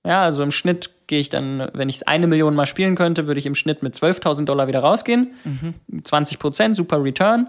[0.05, 3.39] Ja, also im Schnitt gehe ich dann, wenn ich eine Million mal spielen könnte, würde
[3.39, 5.33] ich im Schnitt mit 12.000 Dollar wieder rausgehen.
[6.03, 7.47] 20 Prozent, super Return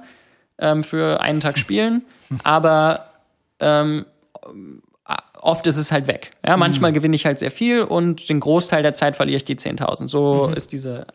[0.59, 2.05] ähm, für einen Tag spielen.
[2.45, 3.10] Aber
[3.61, 4.07] ähm,
[5.41, 6.33] oft ist es halt weg.
[6.47, 9.57] Ja, manchmal gewinne ich halt sehr viel und den Großteil der Zeit verliere ich die
[9.57, 10.09] 10.000.
[10.09, 11.07] So ist diese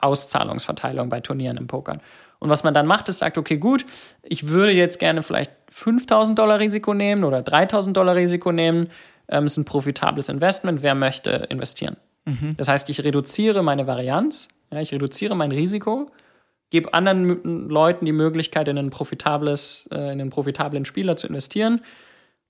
[0.00, 2.00] Auszahlungsverteilung bei Turnieren im Pokern.
[2.38, 3.86] Und was man dann macht, ist sagt, okay, gut,
[4.22, 8.88] ich würde jetzt gerne vielleicht 5.000 Dollar Risiko nehmen oder 3.000 Dollar Risiko nehmen.
[9.28, 10.82] Ähm, ist ein profitables Investment.
[10.82, 11.96] Wer möchte investieren?
[12.56, 16.10] Das heißt, ich reduziere meine Varianz, ja, ich reduziere mein Risiko,
[16.74, 21.82] gebe anderen Leuten die Möglichkeit, in ein profitables, äh, in einen profitablen Spieler zu investieren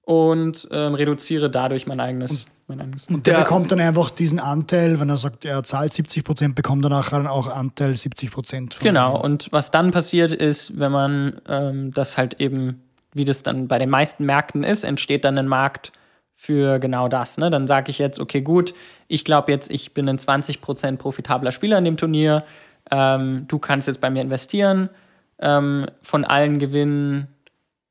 [0.02, 3.06] und ähm, reduziere dadurch mein eigenes, mein eigenes.
[3.06, 6.54] Und der, Der- bekommt dann einfach diesen Anteil, wenn er sagt, er zahlt 70 Prozent,
[6.54, 8.78] bekommt er nachher dann auch Anteil 70 Prozent.
[8.80, 12.82] Genau, und was dann passiert ist, wenn man ähm, das halt eben,
[13.12, 15.92] wie das dann bei den meisten Märkten ist, entsteht dann ein Markt
[16.34, 17.36] für genau das.
[17.36, 17.50] Ne?
[17.50, 18.72] Dann sage ich jetzt, okay, gut,
[19.06, 22.44] ich glaube jetzt, ich bin ein 20% profitabler Spieler in dem Turnier.
[22.90, 24.90] Ähm, du kannst jetzt bei mir investieren.
[25.38, 27.28] Ähm, von allen Gewinnen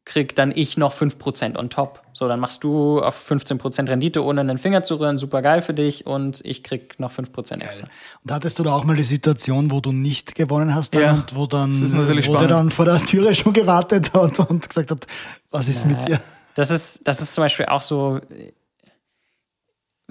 [0.05, 2.01] krieg dann ich noch 5% on top.
[2.13, 5.73] So, dann machst du auf 15% Rendite, ohne einen Finger zu rühren, super geil für
[5.73, 7.87] dich und ich krieg noch 5% extra.
[8.23, 11.13] Und hattest du da auch mal die Situation, wo du nicht gewonnen hast dann Ja,
[11.13, 14.39] und wo dann, das ist natürlich wo der dann vor der Türe schon gewartet hat
[14.39, 15.07] und gesagt hat,
[15.51, 16.19] was ist mit dir?
[16.55, 18.19] Das ist, das ist zum Beispiel auch so,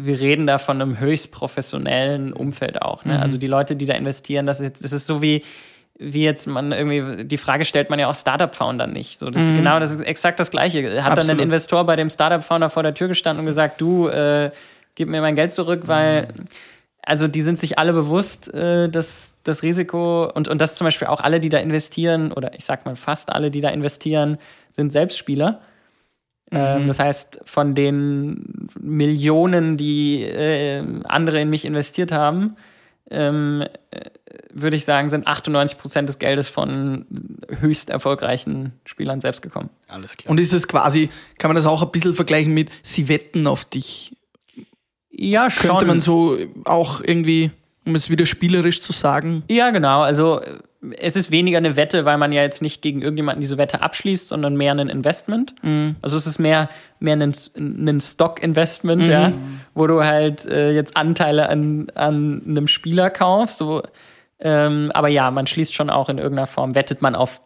[0.04, 3.04] wir reden da von einem höchst professionellen Umfeld auch.
[3.04, 3.20] Ne?
[3.20, 5.42] Also die Leute, die da investieren, das ist, jetzt- das ist so wie,
[5.98, 9.18] wie jetzt man irgendwie, die Frage stellt man ja auch Startup-Foundern nicht.
[9.18, 10.82] So, das ist genau, das ist exakt das Gleiche.
[11.02, 11.40] Hat dann Absolut.
[11.40, 14.50] ein Investor bei dem Startup-Founder vor der Tür gestanden und gesagt, du, äh,
[14.94, 16.28] gib mir mein Geld zurück, weil,
[17.02, 21.08] also die sind sich alle bewusst, äh, dass das Risiko und, und das zum Beispiel
[21.08, 24.38] auch alle, die da investieren, oder ich sag mal fast alle, die da investieren,
[24.72, 25.60] sind Selbstspieler.
[26.52, 32.56] Ähm, das heißt, von den Millionen, die äh, andere in mich investiert haben,
[33.10, 34.00] ähm, äh,
[34.52, 37.06] würde ich sagen, sind 98 Prozent des Geldes von
[37.60, 39.70] höchst erfolgreichen Spielern selbst gekommen.
[39.88, 40.30] Alles klar.
[40.30, 43.64] Und ist es quasi, kann man das auch ein bisschen vergleichen mit, sie wetten auf
[43.64, 44.16] dich?
[45.10, 45.70] Ja, schon.
[45.70, 47.50] Könnte man so auch irgendwie,
[47.84, 50.02] um es wieder spielerisch zu sagen, Ja, genau.
[50.02, 50.58] Also äh,
[50.98, 54.28] es ist weniger eine Wette, weil man ja jetzt nicht gegen irgendjemanden diese Wette abschließt,
[54.28, 55.54] sondern mehr ein Investment.
[56.02, 56.68] Also es ist mehr,
[56.98, 59.32] mehr ein, ein Stock-Investment, ja,
[59.74, 63.58] wo du halt äh, jetzt Anteile an, an einem Spieler kaufst.
[63.58, 63.82] So,
[64.40, 67.40] ähm, aber ja, man schließt schon auch in irgendeiner Form, wettet man auf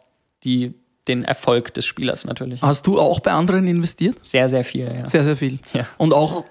[0.44, 0.72] die,
[1.07, 2.62] den Erfolg des Spielers natürlich.
[2.62, 4.16] hast du auch bei anderen investiert?
[4.25, 5.07] Sehr, sehr viel, ja.
[5.07, 5.59] Sehr, sehr viel.
[5.75, 5.87] Ja.
[5.99, 6.44] Und auch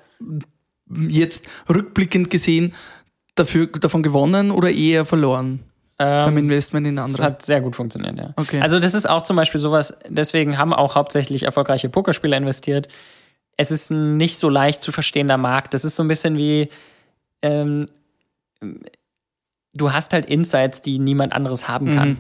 [0.88, 2.74] jetzt rückblickend gesehen
[3.36, 5.60] dafür, davon gewonnen oder eher verloren
[5.98, 7.24] beim Ähm, Investment in Das andere?
[7.24, 8.34] hat sehr gut funktioniert, ja.
[8.36, 8.60] Okay.
[8.62, 12.90] Also das ist auch zum Beispiel sowas, deswegen haben auch hauptsächlich erfolgreiche Pokerspieler investiert.
[13.56, 15.74] Es ist ein nicht so leicht zu verstehender Markt.
[15.74, 16.68] Das ist so ein bisschen wie,
[17.42, 17.86] ähm,
[19.74, 22.18] du hast halt Insights, die niemand anderes haben kann.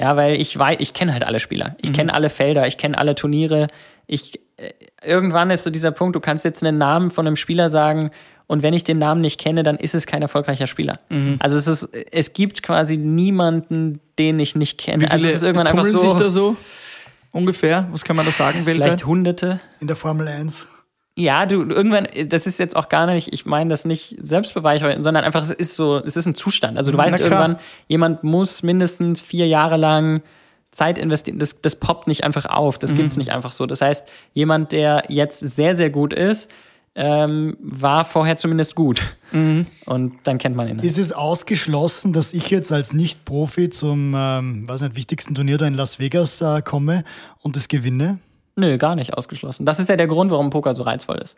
[0.00, 1.76] Ja, weil ich weiß, ich kenne halt alle Spieler.
[1.80, 3.68] Ich kenne alle Felder, ich kenne alle Turniere.
[4.08, 4.72] Ich, äh,
[5.04, 8.10] irgendwann ist so dieser Punkt, du kannst jetzt einen Namen von einem Spieler sagen
[8.46, 11.00] und wenn ich den Namen nicht kenne, dann ist es kein erfolgreicher Spieler.
[11.38, 15.02] Also es ist, es gibt quasi niemanden, den ich nicht kenne.
[15.04, 16.56] Wie Also viele es ist irgendwann einfach tummeln so, sich da so
[17.32, 17.88] ungefähr?
[17.90, 18.86] Was kann man da sagen weltweit?
[18.86, 19.60] vielleicht Hunderte.
[19.80, 20.66] In der Formel 1.
[21.16, 25.24] Ja, du irgendwann, das ist jetzt auch gar nicht, ich meine das nicht selbstbeweihräuchern, sondern
[25.24, 26.76] einfach, es ist so, es ist ein Zustand.
[26.76, 27.30] Also du weißt Na klar.
[27.30, 30.22] irgendwann, jemand muss mindestens vier Jahre lang
[30.72, 31.38] Zeit investieren.
[31.38, 32.78] Das, das poppt nicht einfach auf.
[32.78, 33.64] Das gibt's nicht einfach so.
[33.64, 36.50] Das heißt, jemand, der jetzt sehr, sehr gut ist,
[36.94, 39.16] ähm, war vorher zumindest gut.
[39.86, 40.78] Und dann kennt man ihn.
[40.78, 45.66] Ist es ausgeschlossen, dass ich jetzt als Nicht-Profi zum ähm, weiß nicht, wichtigsten Turnier da
[45.66, 47.04] in Las Vegas äh, komme
[47.42, 48.18] und es gewinne?
[48.56, 49.66] Nö, gar nicht ausgeschlossen.
[49.66, 51.36] Das ist ja der Grund, warum Poker so reizvoll ist.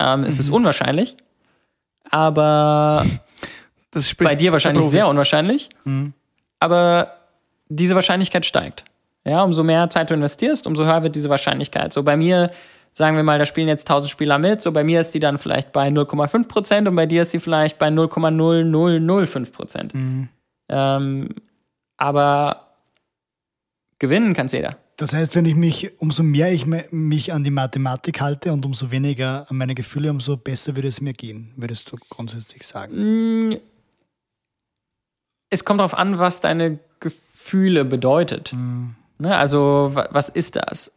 [0.00, 1.16] Ähm, es ist unwahrscheinlich,
[2.10, 3.04] aber
[3.90, 5.68] Das bei dir wahrscheinlich sehr unwahrscheinlich.
[6.60, 7.14] Aber
[7.68, 8.84] diese Wahrscheinlichkeit steigt.
[9.24, 11.92] Ja, umso mehr Zeit du investierst, umso höher wird diese Wahrscheinlichkeit.
[11.92, 12.50] So bei mir,
[12.92, 15.38] sagen wir mal, da spielen jetzt 1000 Spieler mit, so bei mir ist die dann
[15.38, 19.92] vielleicht bei 0,5 Prozent und bei dir ist sie vielleicht bei 0,0005 Prozent.
[20.68, 21.28] Ähm,
[21.96, 22.74] aber
[23.98, 24.76] gewinnen kann jeder.
[24.96, 28.90] Das heißt, wenn ich mich, umso mehr ich mich an die Mathematik halte und umso
[28.90, 33.58] weniger an meine Gefühle, umso besser würde es mir gehen, würdest du grundsätzlich sagen.
[35.48, 38.52] Es kommt darauf an, was deine Gefühle bedeutet.
[39.18, 39.36] Ne?
[39.36, 40.92] Also, wa- was ist das?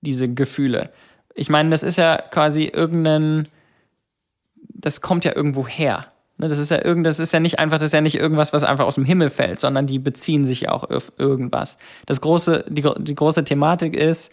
[0.00, 0.90] Diese Gefühle.
[1.34, 3.48] Ich meine, das ist ja quasi irgendein,
[4.56, 6.06] das kommt ja irgendwo her.
[6.38, 6.48] Ne?
[6.48, 8.64] Das ist ja irgend, das ist ja nicht einfach, das ist ja nicht irgendwas, was
[8.64, 11.78] einfach aus dem Himmel fällt, sondern die beziehen sich ja auch auf irgendwas.
[12.06, 14.32] Das große, die, die große Thematik ist,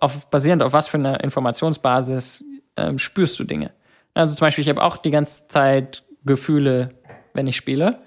[0.00, 2.44] auf, basierend auf was für einer Informationsbasis
[2.76, 3.70] ähm, spürst du Dinge.
[4.14, 6.90] Also zum Beispiel, ich habe auch die ganze Zeit Gefühle,
[7.34, 7.98] wenn ich spiele.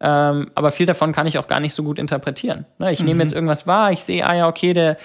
[0.00, 2.66] Ähm, aber viel davon kann ich auch gar nicht so gut interpretieren.
[2.78, 2.92] Ne?
[2.92, 4.98] Ich nehme jetzt irgendwas wahr, ich sehe, ah ja, okay, der,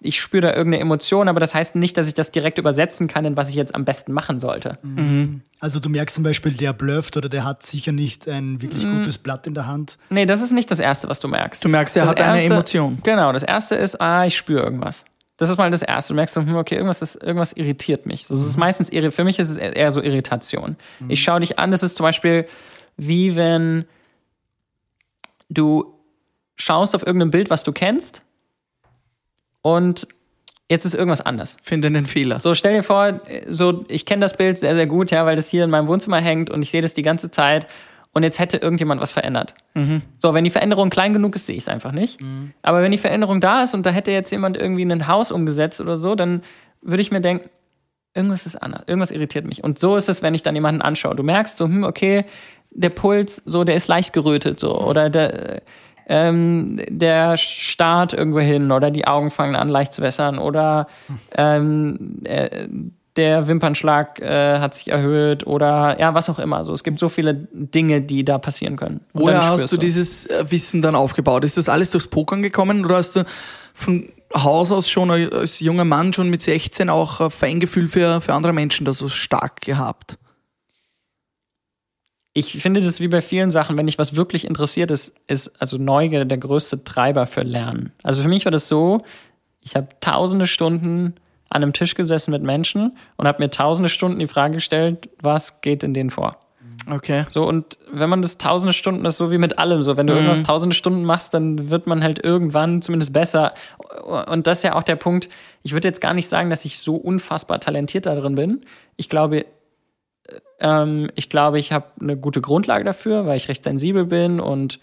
[0.00, 3.24] ich spüre da irgendeine Emotion, aber das heißt nicht, dass ich das direkt übersetzen kann,
[3.24, 4.78] in was ich jetzt am besten machen sollte.
[5.58, 8.98] Also du merkst zum Beispiel, der blufft oder der hat sicher nicht ein wirklich Mhm.
[8.98, 9.96] gutes Blatt in der Hand.
[10.10, 11.64] Nee, das ist nicht das Erste, was du merkst.
[11.64, 12.98] Du merkst, er Das hat eine Emotion.
[13.02, 15.02] Genau, das Erste ist, ah, ich spüre irgendwas.
[15.38, 16.12] Das ist mal das Erste.
[16.12, 18.26] Du merkst, hm, okay, irgendwas, ist, irgendwas irritiert mich.
[18.26, 20.76] Das ist meistens, irri- für mich ist es eher so Irritation.
[21.08, 22.46] Ich schaue dich an, das ist zum Beispiel
[22.98, 23.84] wie wenn
[25.48, 25.94] du
[26.56, 28.22] schaust auf irgendein Bild, was du kennst
[29.66, 30.06] und
[30.68, 31.56] jetzt ist irgendwas anders.
[31.60, 32.38] Finde einen Fehler.
[32.38, 35.48] So, stell dir vor, so, ich kenne das Bild sehr, sehr gut, ja, weil das
[35.48, 37.66] hier in meinem Wohnzimmer hängt und ich sehe das die ganze Zeit
[38.12, 39.54] und jetzt hätte irgendjemand was verändert.
[40.22, 42.20] So, wenn die Veränderung klein genug ist, sehe ich es einfach nicht.
[42.62, 45.80] Aber wenn die Veränderung da ist und da hätte jetzt jemand irgendwie ein Haus umgesetzt
[45.80, 46.42] oder so, dann
[46.80, 47.50] würde ich mir denken,
[48.14, 49.64] irgendwas ist anders, irgendwas irritiert mich.
[49.64, 51.16] Und so ist es, wenn ich dann jemanden anschaue.
[51.16, 52.24] Du merkst so, hm, okay,
[52.70, 55.62] der Puls, so, der ist leicht gerötet, so, oder der,
[56.06, 60.86] ähm, der starrt irgendwo hin, oder die Augen fangen an leicht zu wässern, oder
[61.36, 62.68] ähm, äh,
[63.16, 66.64] der Wimpernschlag äh, hat sich erhöht, oder ja, was auch immer.
[66.64, 69.00] So, es gibt so viele Dinge, die da passieren können.
[69.12, 71.44] Und Woher hast du dieses äh, Wissen dann aufgebaut?
[71.44, 73.24] Ist das alles durchs Pokern gekommen oder hast du
[73.74, 78.34] von Haus aus schon als junger Mann schon mit 16 auch ein Feingefühl für, für
[78.34, 80.18] andere Menschen da so stark gehabt?
[82.36, 85.78] Ich finde das wie bei vielen Sachen, wenn dich was wirklich interessiert ist, ist also
[85.78, 87.92] Neugier der größte Treiber für Lernen.
[88.02, 89.02] Also für mich war das so,
[89.62, 91.14] ich habe tausende Stunden
[91.48, 95.62] an einem Tisch gesessen mit Menschen und habe mir tausende Stunden die Frage gestellt, was
[95.62, 96.36] geht in denen vor?
[96.90, 97.24] Okay.
[97.30, 100.06] So, und wenn man das tausende Stunden, das ist so wie mit allem, so, wenn
[100.06, 103.54] du irgendwas tausende Stunden machst, dann wird man halt irgendwann zumindest besser.
[104.26, 105.30] Und das ist ja auch der Punkt,
[105.62, 108.60] ich würde jetzt gar nicht sagen, dass ich so unfassbar talentiert da drin bin.
[108.96, 109.46] Ich glaube,
[110.60, 114.80] ähm, ich glaube, ich habe eine gute Grundlage dafür, weil ich recht sensibel bin und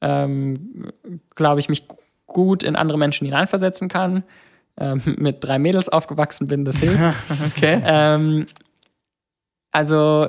[0.00, 0.92] ähm,
[1.34, 1.84] glaube ich, mich
[2.26, 4.24] gut in andere Menschen hineinversetzen kann.
[4.78, 6.98] Ähm, mit drei Mädels aufgewachsen bin, das hilft.
[7.56, 7.80] Okay.
[7.84, 8.46] Ähm,
[9.72, 10.28] also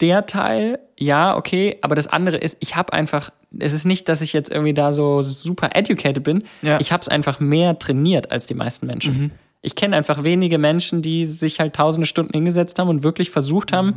[0.00, 4.20] der Teil, ja, okay, aber das andere ist, ich habe einfach, es ist nicht, dass
[4.20, 6.44] ich jetzt irgendwie da so super educated bin.
[6.62, 6.80] Ja.
[6.80, 9.30] Ich habe es einfach mehr trainiert als die meisten Menschen.
[9.62, 13.72] Ich kenne einfach wenige Menschen, die sich halt tausende Stunden hingesetzt haben und wirklich versucht
[13.72, 13.94] haben,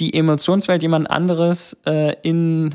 [0.00, 2.74] die Emotionswelt jemand anderes äh, in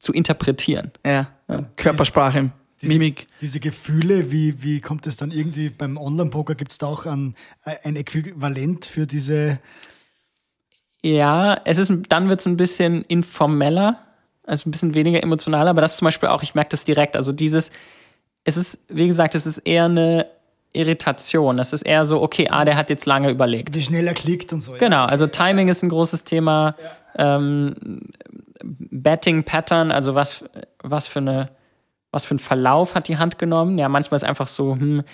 [0.00, 0.92] zu interpretieren.
[1.04, 1.28] Ja.
[1.76, 2.50] Körpersprache,
[2.82, 3.24] Mimik.
[3.40, 6.54] Diese Gefühle, wie, wie kommt es dann irgendwie beim Online-Poker?
[6.54, 7.34] Gibt es da auch ein,
[7.64, 9.58] ein Äquivalent für diese
[11.02, 13.98] Ja, es ist, dann wird es ein bisschen informeller,
[14.44, 17.16] also ein bisschen weniger emotional, aber das zum Beispiel auch, ich merke das direkt.
[17.16, 17.72] Also dieses,
[18.44, 20.26] es ist, wie gesagt, es ist eher eine
[20.72, 21.56] Irritation.
[21.56, 23.74] Das ist eher so, okay, ah, der hat jetzt lange überlegt.
[23.74, 24.72] wie schnell er klickt und so.
[24.72, 24.78] ja.
[24.78, 26.74] Genau, also Timing ist ein großes Thema.
[27.16, 27.74] Ähm,
[28.62, 30.44] Betting Pattern, also was,
[30.82, 31.50] was für eine,
[32.10, 33.78] was für ein Verlauf hat die Hand genommen?
[33.78, 35.04] Ja, manchmal ist einfach so, hm,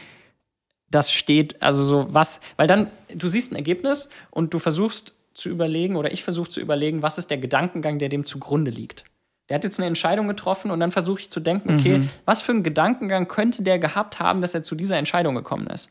[0.91, 5.49] das steht, also so was, weil dann, du siehst ein Ergebnis und du versuchst zu
[5.49, 9.05] überlegen, oder ich versuche zu überlegen, was ist der Gedankengang, der dem zugrunde liegt.
[9.49, 12.53] Der hat jetzt eine Entscheidung getroffen und dann versuche ich zu denken, okay, was für
[12.53, 15.91] einen Gedankengang könnte der gehabt haben, dass er zu dieser Entscheidung gekommen ist?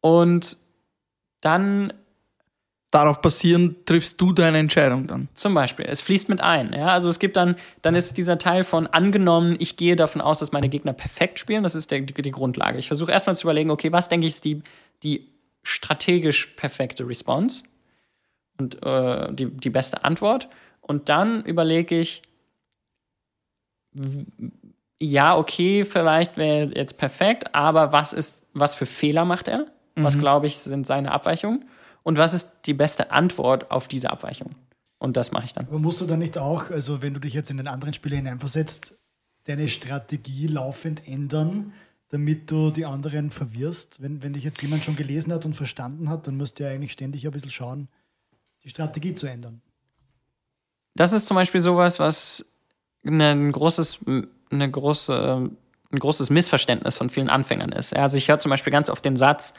[0.00, 0.56] Und
[1.40, 1.92] dann
[2.94, 5.26] Darauf basierend triffst du deine Entscheidung dann.
[5.34, 6.72] Zum Beispiel, es fließt mit ein.
[6.72, 6.90] Ja?
[6.90, 10.52] Also es gibt dann, dann ist dieser Teil von angenommen, ich gehe davon aus, dass
[10.52, 11.64] meine Gegner perfekt spielen.
[11.64, 12.78] Das ist der, die, die Grundlage.
[12.78, 14.62] Ich versuche erstmal zu überlegen, okay, was denke ich ist die,
[15.02, 15.26] die
[15.64, 17.64] strategisch perfekte Response
[18.58, 20.48] und äh, die, die beste Antwort.
[20.86, 22.22] Und dann überlege ich,
[25.00, 29.66] ja, okay, vielleicht wäre jetzt perfekt, aber was ist, was für Fehler macht er?
[29.96, 31.66] Was glaube ich sind seine Abweichungen?
[32.02, 34.56] Und was ist die beste Antwort auf diese Abweichung?
[34.98, 35.66] Und das mache ich dann.
[35.66, 38.16] Aber musst du dann nicht auch, also wenn du dich jetzt in den anderen Spieler
[38.16, 38.98] hineinversetzt,
[39.44, 41.72] deine Strategie laufend ändern,
[42.08, 44.02] damit du die anderen verwirrst?
[44.02, 46.70] Wenn, wenn dich jetzt jemand schon gelesen hat und verstanden hat, dann musst du ja
[46.70, 47.88] eigentlich ständig ein bisschen schauen,
[48.64, 49.62] die Strategie zu ändern.
[50.94, 52.46] Das ist zum Beispiel sowas, was
[53.04, 53.98] ein großes,
[54.50, 55.50] eine große,
[55.92, 57.94] ein großes Missverständnis von vielen Anfängern ist.
[57.94, 59.54] Also ich höre zum Beispiel ganz oft den Satz,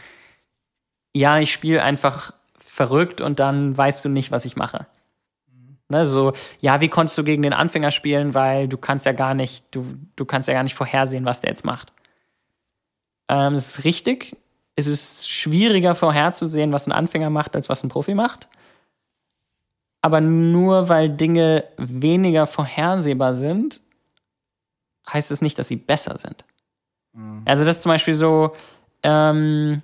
[1.13, 4.87] ja, ich spiele einfach verrückt und dann weißt du nicht, was ich mache.
[5.87, 9.35] Ne, so, ja, wie konntest du gegen den Anfänger spielen, weil du kannst ja gar
[9.35, 11.93] nicht, du, du kannst ja gar nicht vorhersehen, was der jetzt macht.
[13.29, 14.35] Ähm, das ist richtig.
[14.75, 18.49] Es ist schwieriger vorherzusehen, was ein Anfänger macht, als was ein Profi macht.
[20.05, 23.81] Aber nur weil Dinge weniger vorhersehbar sind,
[25.11, 26.45] heißt es nicht, dass sie besser sind.
[27.45, 28.51] Also das ist zum Beispiel so,
[29.01, 29.81] ähm,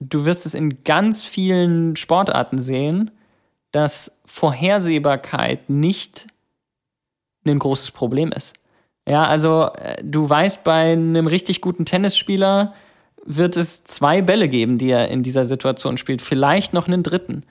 [0.00, 3.10] du wirst es in ganz vielen Sportarten sehen,
[3.72, 6.26] dass Vorhersehbarkeit nicht
[7.46, 8.52] ein großes Problem ist.
[9.08, 12.74] Ja, also äh, du weißt, bei einem richtig guten Tennisspieler
[13.24, 17.44] wird es zwei Bälle geben, die er in dieser Situation spielt, vielleicht noch einen dritten.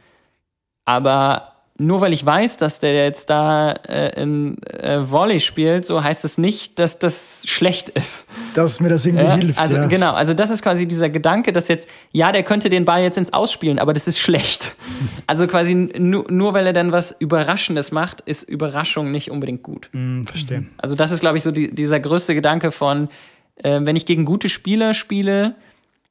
[0.90, 6.04] Aber nur weil ich weiß, dass der jetzt da äh, in äh, Volley spielt, so
[6.04, 8.26] heißt es nicht, dass das schlecht ist.
[8.56, 9.60] Dass mir das irgendwie Ja, hilft.
[9.60, 9.86] also ja.
[9.86, 13.18] genau, also das ist quasi dieser Gedanke, dass jetzt, ja, der könnte den Ball jetzt
[13.20, 14.76] ins Ausspielen, aber das ist schlecht.
[15.28, 19.90] Also quasi nur, nur weil er dann was Überraschendes macht, ist Überraschung nicht unbedingt gut.
[19.94, 20.66] Hm, verstehe.
[20.78, 23.10] Also das ist, glaube ich, so die, dieser größte Gedanke von,
[23.58, 25.56] äh, wenn ich gegen gute Spieler spiele,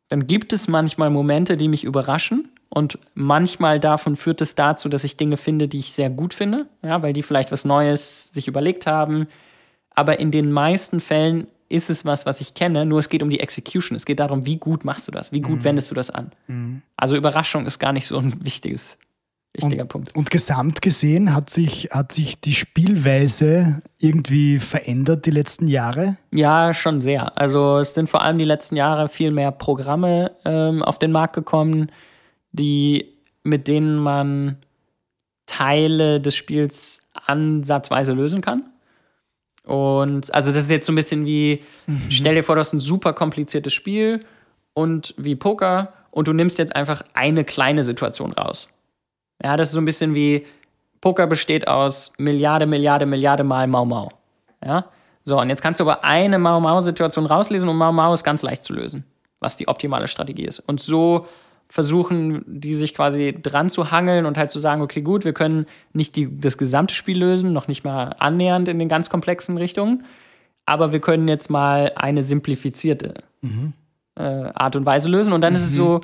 [0.09, 2.49] dann gibt es manchmal Momente, die mich überraschen.
[2.70, 6.66] Und manchmal davon führt es dazu, dass ich Dinge finde, die ich sehr gut finde,
[6.82, 9.26] ja, weil die vielleicht was Neues sich überlegt haben.
[9.94, 13.30] Aber in den meisten Fällen ist es was, was ich kenne, nur es geht um
[13.30, 13.96] die Execution.
[13.96, 16.32] Es geht darum, wie gut machst du das, wie gut wendest du das an.
[16.96, 18.96] Also Überraschung ist gar nicht so ein wichtiges,
[19.52, 20.14] wichtiger Punkt.
[20.14, 26.16] Und gesamt gesehen hat sich, hat sich die Spielweise irgendwie verändert die letzten Jahre?
[26.30, 27.36] Ja, schon sehr.
[27.36, 31.34] Also es sind vor allem die letzten Jahre viel mehr Programme ähm, auf den Markt
[31.34, 31.90] gekommen,
[32.53, 34.57] die mit denen man
[35.46, 38.64] Teile des Spiels ansatzweise lösen kann.
[39.64, 41.62] Und also das ist jetzt so ein bisschen wie,
[42.09, 44.24] stell dir vor, du hast ein super kompliziertes Spiel
[44.72, 48.68] und wie Poker und du nimmst jetzt einfach eine kleine Situation raus.
[49.42, 50.46] Ja, das ist so ein bisschen wie,
[51.01, 54.11] Poker besteht aus Milliarde, Milliarde, Milliarde mal Mau Mau.
[54.64, 54.86] Ja?
[55.24, 58.42] So, und jetzt kannst du aber eine Mau Mau-Situation rauslesen und Mau Mau ist ganz
[58.42, 59.05] leicht zu lösen,
[59.38, 60.61] was die optimale Strategie ist.
[60.61, 61.28] Und so
[61.68, 65.66] versuchen die sich quasi dran zu hangeln und halt zu sagen, okay, gut, wir können
[65.92, 70.04] nicht die, das gesamte Spiel lösen, noch nicht mal annähernd in den ganz komplexen Richtungen,
[70.64, 73.14] aber wir können jetzt mal eine simplifizierte
[74.16, 74.22] äh,
[74.54, 75.32] Art und Weise lösen.
[75.32, 76.00] Und dann ist es so,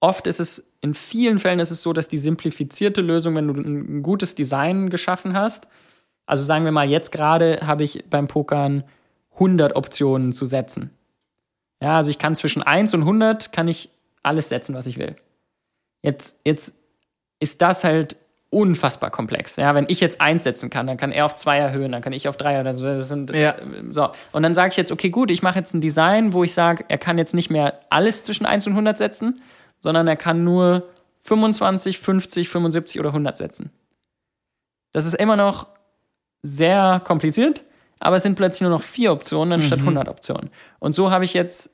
[0.00, 3.54] oft ist es, in vielen Fällen ist es so, dass die simplifizierte Lösung, wenn du
[3.54, 5.68] ein gutes Design geschaffen hast,
[6.26, 8.84] also sagen wir mal, jetzt gerade habe ich beim Pokern
[9.34, 10.90] 100 Optionen zu setzen.
[11.82, 13.90] Ja, also ich kann zwischen 1 und 100 kann ich
[14.24, 15.16] alles setzen, was ich will.
[16.02, 16.72] Jetzt, jetzt
[17.40, 18.16] ist das halt
[18.50, 19.56] unfassbar komplex.
[19.56, 22.12] Ja, wenn ich jetzt 1 setzen kann, dann kann er auf 2 erhöhen, dann kann
[22.12, 22.84] ich auf 3 oder so.
[22.84, 23.56] Das sind, Ja.
[23.90, 24.10] so.
[24.32, 26.84] Und dann sage ich jetzt, okay, gut, ich mache jetzt ein Design, wo ich sage,
[26.88, 29.40] er kann jetzt nicht mehr alles zwischen 1 und 100 setzen,
[29.80, 30.88] sondern er kann nur
[31.22, 33.70] 25, 50, 75 oder 100 setzen.
[34.92, 35.66] Das ist immer noch
[36.42, 37.64] sehr kompliziert,
[37.98, 40.50] aber es sind plötzlich nur noch vier Optionen anstatt 100 Optionen.
[40.78, 41.73] Und so habe ich jetzt,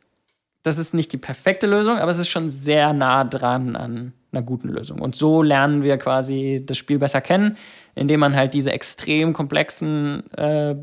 [0.63, 4.43] das ist nicht die perfekte Lösung, aber es ist schon sehr nah dran an einer
[4.43, 5.01] guten Lösung.
[5.01, 7.57] Und so lernen wir quasi das Spiel besser kennen,
[7.95, 10.77] indem man halt diese extrem komplexen äh,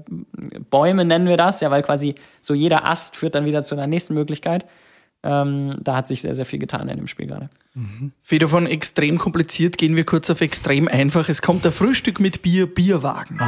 [0.70, 3.88] Bäume nennen wir das, ja, weil quasi so jeder Ast führt dann wieder zu einer
[3.88, 4.66] nächsten Möglichkeit.
[5.24, 7.50] Ähm, da hat sich sehr, sehr viel getan in dem Spiel gerade.
[8.22, 11.30] Feder von extrem kompliziert gehen wir kurz auf extrem einfach.
[11.30, 13.40] Es kommt der Frühstück mit Bier, Bierwagen.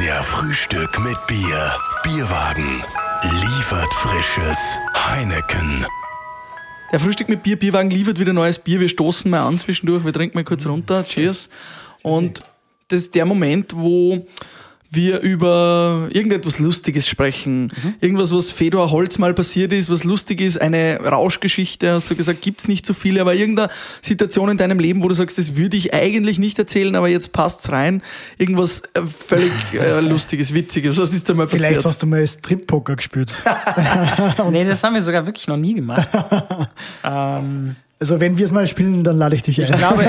[0.00, 1.72] Der Frühstück mit Bier.
[2.02, 2.82] Bierwagen.
[3.22, 5.84] Liefert frisches Heineken.
[6.92, 8.78] Der Frühstück mit Bier, Bierwagen liefert wieder neues Bier.
[8.78, 11.02] Wir stoßen mal an zwischendurch, wir trinken mal kurz runter.
[11.02, 11.48] Cheers.
[12.04, 12.44] Und
[12.86, 14.24] das ist der Moment, wo
[14.90, 17.70] wir über irgendetwas Lustiges sprechen.
[18.00, 22.40] Irgendwas, was Fedor Holz mal passiert ist, was lustig ist, eine Rauschgeschichte, hast du gesagt,
[22.40, 23.68] gibt's nicht so viele, aber irgendeine
[24.00, 27.32] Situation in deinem Leben, wo du sagst, das würde ich eigentlich nicht erzählen, aber jetzt
[27.32, 28.02] passt's rein.
[28.38, 30.96] Irgendwas äh, völlig äh, Lustiges, Witziges.
[30.96, 31.66] Was ist da mal passiert?
[31.68, 33.30] Vielleicht hast du mal Strip-Poker gespielt.
[34.50, 36.08] nee, das haben wir sogar wirklich noch nie gemacht.
[37.04, 40.06] ähm, Also wenn wir es mal spielen, dann lade ich dich ein, glaube-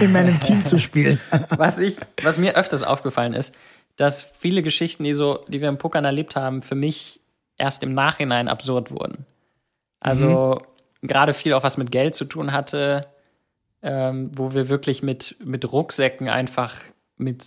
[0.00, 1.18] in meinem Team zu spielen.
[1.56, 3.52] was ich, was mir öfters aufgefallen ist,
[3.96, 7.20] dass viele Geschichten, die so, die wir im Pokern erlebt haben, für mich
[7.56, 9.26] erst im Nachhinein absurd wurden.
[10.00, 10.60] Also
[11.02, 13.06] gerade viel auch was mit Geld zu tun hatte,
[13.82, 16.74] ähm, wo wir wirklich mit, mit Rucksäcken einfach
[17.16, 17.44] mit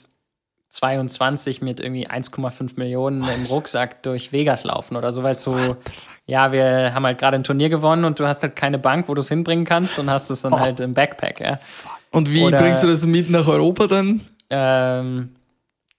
[0.69, 5.75] 22 mit irgendwie 1,5 Millionen im Rucksack durch Vegas laufen oder so, weißt du,
[6.25, 9.13] ja, wir haben halt gerade ein Turnier gewonnen und du hast halt keine Bank, wo
[9.13, 11.59] du es hinbringen kannst und hast es dann halt im Backpack, ja.
[12.11, 14.21] Und wie Oder- bringst du das mit nach Europa dann?
[14.49, 15.35] Ähm,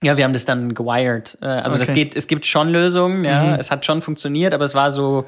[0.03, 1.37] ja, wir haben das dann gewired.
[1.43, 2.05] Äh, also das Okay.
[2.05, 5.27] geht, es gibt schon Lösungen, ja, es hat schon funktioniert, aber es war so,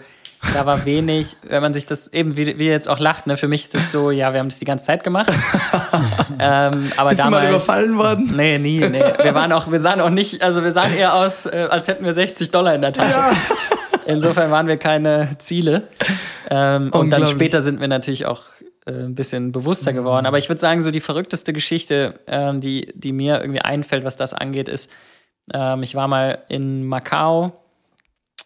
[0.55, 3.47] Da war wenig, wenn man sich das eben, wie, wie jetzt auch lacht, ne, für
[3.47, 5.31] mich ist das so, ja, wir haben das die ganze Zeit gemacht.
[6.39, 8.33] ähm, aber Bist damals, du mal überfallen worden?
[8.35, 9.03] Nee, nie, nee.
[9.23, 12.05] Wir waren auch, wir sahen auch nicht, also wir sahen eher aus, äh, als hätten
[12.07, 13.37] wir 60 Dollar in der Tasche.
[14.07, 15.83] Insofern waren wir keine Ziele.
[16.49, 18.45] Ähm, und dann später sind wir natürlich auch
[18.87, 20.27] ein bisschen bewusster geworden.
[20.27, 24.17] Aber ich würde sagen, so die verrückteste Geschichte, ähm, die, die mir irgendwie einfällt, was
[24.17, 24.91] das angeht, ist,
[25.53, 27.53] ähm, ich war mal in Macau.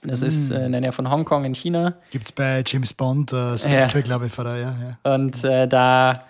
[0.02, 1.94] Das ist äh, in der Nähe von Hongkong in China.
[2.10, 4.56] Gibt's bei James Bond, äh, Spectre, glaube ich, oder?
[4.56, 5.14] Ja, ja.
[5.14, 6.24] Und äh, da,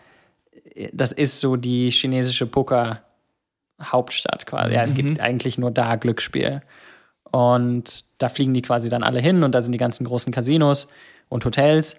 [0.93, 4.75] das ist so die chinesische Poker-Hauptstadt quasi.
[4.75, 6.61] Ja, es gibt eigentlich nur da Glücksspiel.
[7.33, 10.87] Und da fliegen die quasi dann alle hin und da sind die ganzen großen Casinos
[11.29, 11.97] und Hotels.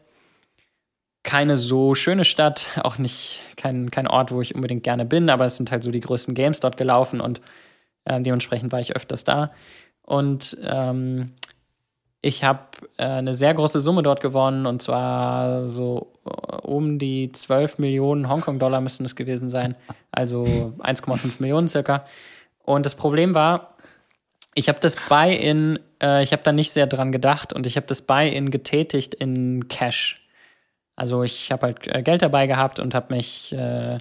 [1.25, 5.45] Keine so schöne Stadt, auch nicht kein, kein Ort, wo ich unbedingt gerne bin, aber
[5.45, 7.41] es sind halt so die größten Games dort gelaufen und
[8.05, 9.51] ähm, dementsprechend war ich öfters da.
[10.03, 11.33] Und ähm,
[12.21, 12.61] ich habe
[12.97, 18.29] äh, eine sehr große Summe dort gewonnen und zwar so äh, um die 12 Millionen
[18.29, 19.75] Hongkong-Dollar müssten es gewesen sein,
[20.11, 22.05] also 1,5 Millionen circa.
[22.63, 23.75] Und das Problem war,
[24.55, 27.87] ich habe das Buy-in, äh, ich habe da nicht sehr dran gedacht und ich habe
[27.87, 30.24] das Buy-in getätigt in Cash.
[30.95, 33.97] Also ich habe halt äh, Geld dabei gehabt und habe mich äh,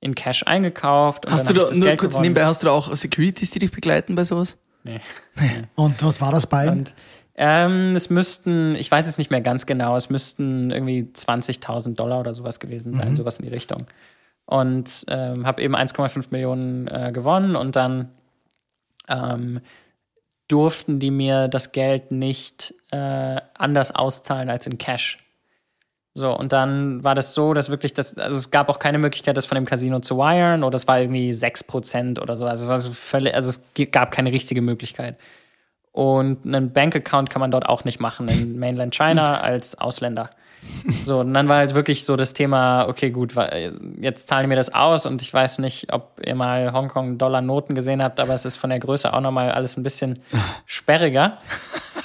[0.00, 1.26] in Cash eingekauft.
[1.26, 2.22] Und Hast du da, ich das nur Geld kurz gewonnen.
[2.22, 4.58] nebenbei, hast du da auch Securities, die dich begleiten bei sowas?
[4.84, 5.00] Nee.
[5.74, 6.70] Und was war das bei?
[6.70, 6.94] Und
[7.34, 12.20] ähm, es müssten, ich weiß es nicht mehr ganz genau, es müssten irgendwie 20.000 Dollar
[12.20, 13.86] oder sowas gewesen sein, sowas in die Richtung.
[14.44, 18.10] Und ähm, habe eben 1,5 Millionen äh, gewonnen und dann
[19.08, 19.60] ähm,
[20.48, 25.18] durften die mir das Geld nicht äh, anders auszahlen als in Cash.
[26.18, 29.36] So, und dann war das so, dass wirklich das, also es gab auch keine Möglichkeit,
[29.36, 32.44] das von dem Casino zu wiren oder es war irgendwie 6% oder so.
[32.44, 33.62] Also, es war so völlig, also es
[33.92, 35.16] gab keine richtige Möglichkeit.
[35.92, 40.30] Und einen Bankaccount kann man dort auch nicht machen in Mainland China als Ausländer.
[41.06, 43.32] So, und dann war halt wirklich so das Thema, okay, gut,
[44.00, 48.18] jetzt zahlen mir das aus und ich weiß nicht, ob ihr mal Hongkong-Dollar-Noten gesehen habt,
[48.18, 50.18] aber es ist von der Größe auch nochmal alles ein bisschen
[50.66, 51.38] sperriger.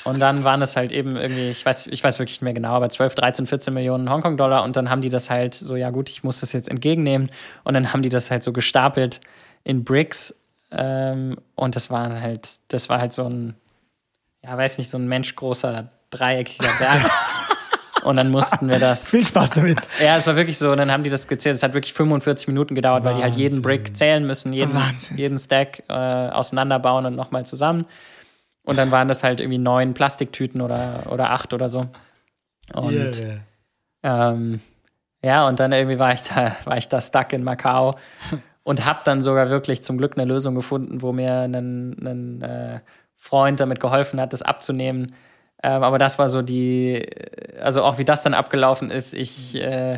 [0.04, 2.74] Und dann waren es halt eben irgendwie, ich weiß, ich weiß wirklich nicht mehr genau,
[2.74, 6.10] aber 12, 13, 14 Millionen Hongkong-Dollar und dann haben die das halt so, ja gut,
[6.10, 7.32] ich muss das jetzt entgegennehmen
[7.64, 9.22] und dann haben die das halt so gestapelt
[9.64, 10.36] in Bricks
[10.72, 13.54] ähm, und das war halt, das war halt so ein,
[14.44, 17.10] ja, weiß nicht, so ein menschgroßer dreieckiger Berg.
[18.04, 19.10] Und dann mussten wir das.
[19.10, 19.78] Viel Spaß damit.
[20.04, 20.72] Ja, es war wirklich so.
[20.72, 21.56] Und dann haben die das gezählt.
[21.56, 25.18] Es hat wirklich 45 Minuten gedauert, weil die halt jeden Brick zählen müssen, jeden, Wahnsinn.
[25.18, 27.86] jeden Stack äh, auseinanderbauen und nochmal zusammen.
[28.66, 31.88] Und dann waren das halt irgendwie neun Plastiktüten oder, oder acht oder so.
[32.74, 33.42] Und Yeah.
[34.04, 34.62] ähm,
[35.22, 37.96] ja, und dann irgendwie war ich da, war ich da stuck in Macau
[38.64, 42.80] und habe dann sogar wirklich zum Glück eine Lösung gefunden, wo mir ein, ein äh,
[43.18, 45.14] Freund damit geholfen hat, das abzunehmen.
[45.62, 47.06] Ähm, aber das war so die,
[47.62, 49.14] also auch wie das dann abgelaufen ist.
[49.14, 49.98] Ich äh,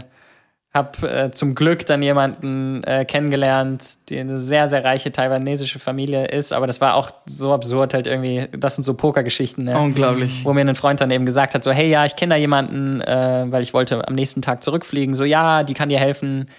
[0.75, 6.25] habe äh, zum Glück dann jemanden äh, kennengelernt, die eine sehr, sehr reiche taiwanesische Familie
[6.25, 6.51] ist.
[6.51, 8.47] Aber das war auch so absurd halt irgendwie.
[8.51, 9.63] Das sind so Pokergeschichten.
[9.63, 9.79] Ne?
[9.79, 10.43] Unglaublich.
[10.43, 12.99] wo mir ein Freund dann eben gesagt hat, so, hey, ja, ich kenne da jemanden,
[12.99, 15.15] äh, weil ich wollte am nächsten Tag zurückfliegen.
[15.15, 16.49] So, ja, die kann dir helfen.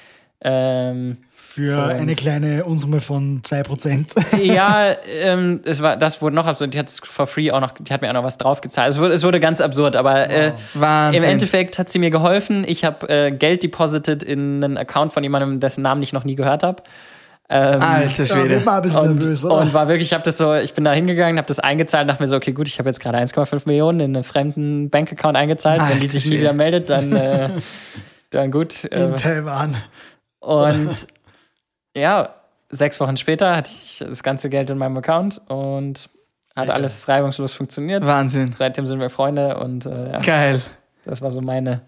[0.40, 1.18] Ähm,
[1.56, 4.08] Für Und- eine kleine Unsumme von 2%.
[4.42, 4.92] ja,
[5.22, 6.74] ähm, es war, das wurde noch absurd.
[6.74, 8.92] Die hat es for free auch noch, die hat mir auch noch was draufgezahlt.
[8.92, 11.22] Es wurde, es wurde ganz absurd, aber äh, Wahnsinn.
[11.22, 12.64] im Endeffekt hat sie mir geholfen.
[12.68, 16.34] Ich habe äh, Geld deposited in einen Account von jemandem, dessen Namen ich noch nie
[16.34, 16.82] gehört habe.
[17.48, 18.62] Ähm, Alter Schwede.
[18.70, 19.54] ein bisschen und, nervös, oder?
[19.62, 22.22] und war wirklich, ich habe das so, ich bin da hingegangen, habe das eingezahlt, dachte
[22.22, 25.80] mir so, okay, gut, ich habe jetzt gerade 1,5 Millionen in einen fremden Bankaccount eingezahlt.
[25.80, 26.40] Wenn die Alter sich nie Schwede.
[26.42, 27.48] wieder meldet, dann, äh,
[28.30, 28.84] dann gut.
[28.92, 29.74] Äh, in Taiwan.
[30.40, 31.06] und
[31.96, 32.34] ja,
[32.70, 36.08] sechs Wochen später hatte ich das ganze Geld in meinem Account und
[36.54, 38.04] hat alles reibungslos funktioniert.
[38.06, 38.52] Wahnsinn.
[38.56, 40.62] Seitdem sind wir Freunde und äh, ja, Geil.
[41.04, 41.82] das war so meine,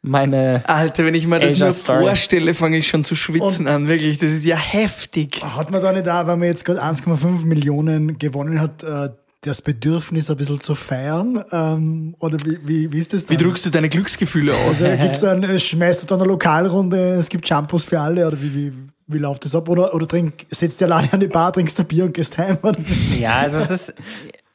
[0.00, 2.04] meine Alter, wenn ich mir das Asia nur Story.
[2.06, 3.88] vorstelle, fange ich schon zu schwitzen Und- an.
[3.88, 5.42] Wirklich, das ist ja heftig.
[5.44, 9.10] Hat man da nicht da, wenn man jetzt gerade 1,5 Millionen gewonnen hat, äh,
[9.42, 11.44] das Bedürfnis ein bisschen zu feiern?
[11.52, 13.38] Ähm, oder wie, wie, wie ist das dann?
[13.38, 14.82] Wie drückst du deine Glücksgefühle aus?
[14.82, 18.40] Also gibt's dann, äh, schmeißt du dann eine Lokalrunde, es gibt Shampoos für alle oder
[18.40, 18.72] wie, wie,
[19.06, 19.68] wie läuft das ab?
[19.68, 22.58] Oder, oder trink, setzt dir alleine an die Bar, trinkst ein Bier und gehst heim?
[22.62, 22.78] Oder?
[23.18, 23.94] Ja, also es ist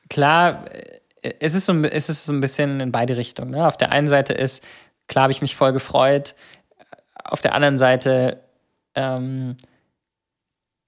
[0.10, 0.66] klar,
[1.22, 3.52] äh, es ist so, ein- es ist so ein bisschen in beide Richtungen.
[3.52, 3.68] Ne?
[3.68, 4.64] Auf der einen Seite ist,
[5.08, 6.36] klar habe ich mich voll gefreut.
[7.24, 8.40] Auf der anderen Seite
[8.96, 9.58] ähm,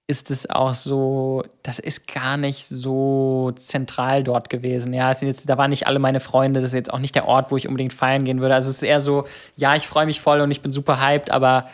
[0.06, 4.92] ist es auch so, das ist gar nicht so zentral dort gewesen.
[4.92, 7.52] Ja, jetzt, da waren nicht alle meine Freunde, das ist jetzt auch nicht der Ort,
[7.52, 8.54] wo ich unbedingt feiern gehen würde.
[8.54, 11.30] Also es ist eher so, ja, ich freue mich voll und ich bin super hyped,
[11.30, 11.68] aber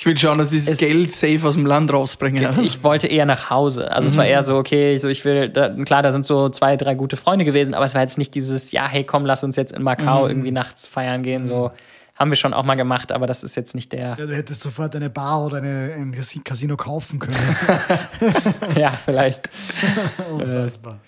[0.00, 2.40] Ich will schauen, dass dieses Es- Geld safe aus dem Land rausbringen.
[2.40, 2.56] ja.
[2.62, 3.90] Ich wollte eher nach Hause.
[3.90, 6.76] Also es war eher so, okay, so ich will, da, klar, da sind so zwei,
[6.76, 9.56] drei gute Freunde gewesen, aber es war jetzt nicht dieses, ja, hey, komm, lass uns
[9.56, 11.48] jetzt in Macau irgendwie nachts feiern gehen.
[11.48, 11.72] So
[12.14, 14.10] haben wir schon auch mal gemacht, aber das ist jetzt nicht der.
[14.10, 17.36] Ja, du hättest sofort eine Bar oder eine, ein Casi- Casino kaufen können.
[18.76, 19.50] ja, vielleicht,
[20.32, 21.00] Unfassbar.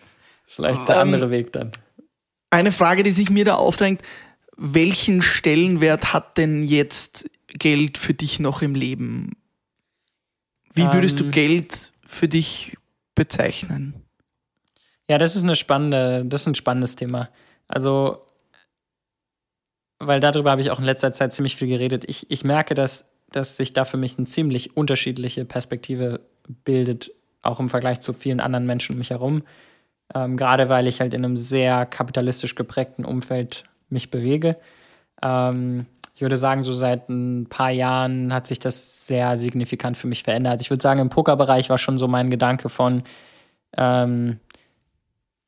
[0.47, 1.71] vielleicht der andere Weg dann.
[2.51, 4.03] Eine Frage, die sich mir da aufdrängt,
[4.57, 9.37] welchen Stellenwert hat denn jetzt Geld für dich noch im Leben?
[10.73, 11.31] Wie würdest du Ähm.
[11.31, 12.77] Geld für dich
[13.15, 13.95] bezeichnen?
[15.09, 17.29] Ja, das ist eine spannende, das ist ein spannendes Thema.
[17.67, 18.25] Also,
[19.99, 22.05] weil darüber habe ich auch in letzter Zeit ziemlich viel geredet.
[22.07, 26.21] Ich, ich merke, dass, dass sich da für mich eine ziemlich unterschiedliche Perspektive
[26.65, 27.11] bildet,
[27.43, 29.43] auch im Vergleich zu vielen anderen Menschen um mich herum.
[30.15, 34.57] Ähm, gerade weil ich halt in einem sehr kapitalistisch geprägten Umfeld mich bewege.
[35.23, 35.87] Ähm,
[36.21, 40.23] ich würde sagen, so seit ein paar Jahren hat sich das sehr signifikant für mich
[40.23, 40.61] verändert.
[40.61, 43.05] Ich würde sagen, im Pokerbereich war schon so mein Gedanke von,
[43.75, 44.39] ähm,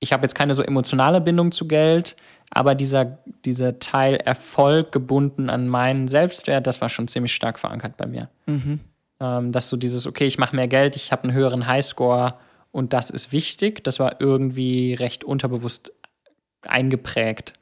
[0.01, 2.17] ich habe jetzt keine so emotionale Bindung zu Geld,
[2.49, 7.99] aber dieser, dieser Teil Erfolg gebunden an meinen Selbstwert, das war schon ziemlich stark verankert
[7.99, 8.31] bei mir.
[9.21, 12.37] Ähm, dass so dieses, okay, ich mache mehr Geld, ich habe einen höheren Highscore
[12.71, 15.93] und das ist wichtig, das war irgendwie recht unterbewusst
[16.63, 17.53] eingeprägt.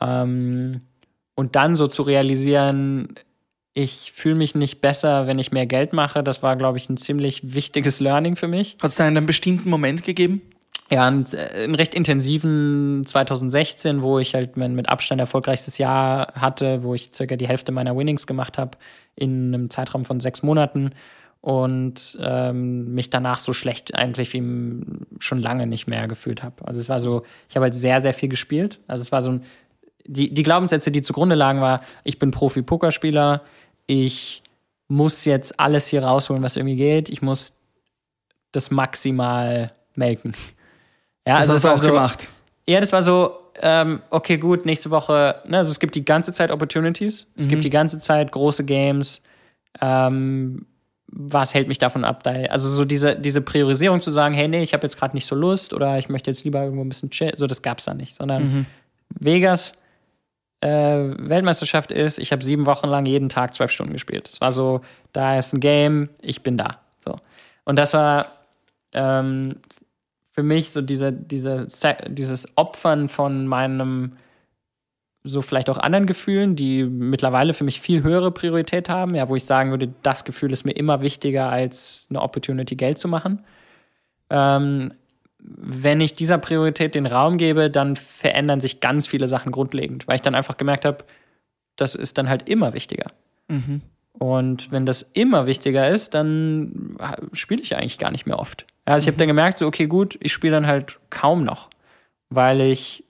[0.00, 0.82] Ähm,
[1.40, 3.14] und dann so zu realisieren,
[3.72, 6.98] ich fühle mich nicht besser, wenn ich mehr Geld mache, das war, glaube ich, ein
[6.98, 8.76] ziemlich wichtiges Learning für mich.
[8.82, 10.42] Hat es da einen bestimmten Moment gegeben?
[10.90, 16.34] Ja, und, äh, einen recht intensiven 2016, wo ich halt mein mit Abstand erfolgreichstes Jahr
[16.34, 18.76] hatte, wo ich circa die Hälfte meiner Winnings gemacht habe
[19.16, 20.90] in einem Zeitraum von sechs Monaten
[21.40, 24.42] und ähm, mich danach so schlecht eigentlich wie
[25.20, 26.66] schon lange nicht mehr gefühlt habe.
[26.66, 28.78] Also es war so, ich habe halt sehr, sehr viel gespielt.
[28.86, 29.42] Also es war so ein,
[30.12, 33.42] die, die Glaubenssätze, die zugrunde lagen, war, ich bin Profi-Pokerspieler,
[33.86, 34.42] ich
[34.88, 37.52] muss jetzt alles hier rausholen, was irgendwie geht, ich muss
[38.52, 40.34] das maximal melken.
[41.26, 42.28] Ja, Das also hast es du war auch so, gemacht.
[42.66, 46.32] ja, das war so, ähm, okay, gut, nächste Woche, ne, also es gibt die ganze
[46.32, 49.22] Zeit Opportunities, es gibt die ganze Zeit große Games,
[49.82, 50.64] ähm,
[51.06, 54.62] was hält mich davon ab, da, also so diese, diese Priorisierung zu sagen, hey, nee,
[54.62, 57.10] ich habe jetzt gerade nicht so Lust oder ich möchte jetzt lieber irgendwo ein bisschen
[57.10, 58.66] chillen, so das gab's da nicht, sondern
[59.10, 59.74] Vegas,
[60.60, 64.28] äh, Weltmeisterschaft ist, ich habe sieben Wochen lang jeden Tag zwölf Stunden gespielt.
[64.28, 64.80] Es war so,
[65.12, 66.72] da ist ein Game, ich bin da.
[67.04, 67.16] So.
[67.64, 68.34] Und das war
[68.92, 69.56] ähm,
[70.32, 71.66] für mich so diese, diese,
[72.08, 74.12] dieses Opfern von meinem,
[75.24, 79.36] so vielleicht auch anderen Gefühlen, die mittlerweile für mich viel höhere Priorität haben, ja, wo
[79.36, 83.44] ich sagen würde, das Gefühl ist mir immer wichtiger als eine Opportunity, Geld zu machen.
[84.30, 84.92] Ähm,
[85.42, 90.16] wenn ich dieser Priorität den Raum gebe, dann verändern sich ganz viele Sachen grundlegend, weil
[90.16, 91.04] ich dann einfach gemerkt habe,
[91.76, 93.06] das ist dann halt immer wichtiger.
[94.18, 96.96] Und wenn das immer wichtiger ist, dann
[97.32, 98.66] spiele ich eigentlich gar nicht mehr oft.
[98.84, 101.70] Also ich habe dann gemerkt, so, okay, gut, ich spiele dann halt kaum noch,
[102.28, 103.04] weil ich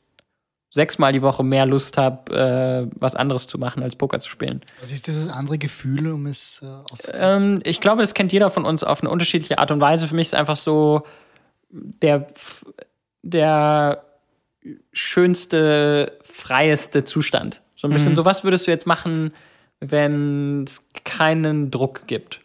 [0.72, 4.60] sechsmal die Woche mehr Lust habe, äh, was anderes zu machen, als Poker zu spielen.
[4.80, 7.10] Was ist dieses andere Gefühl, um es äh?
[7.12, 10.06] Ähm, ich glaube, das kennt jeder von uns auf eine unterschiedliche Art und Weise.
[10.06, 11.02] Für mich ist einfach so
[11.70, 12.26] der,
[13.22, 14.04] der
[14.92, 17.62] schönste, freieste Zustand.
[17.76, 19.32] So ein bisschen so, was würdest du jetzt machen,
[19.80, 22.40] wenn es keinen Druck gibt?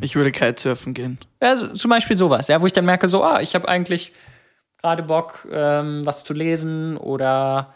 [0.00, 1.18] Ich würde Kitesurfen gehen.
[1.40, 4.12] Ja, so, zum Beispiel sowas, ja, wo ich dann merke, so, ah, ich habe eigentlich
[4.78, 7.72] gerade Bock, ähm, was zu lesen oder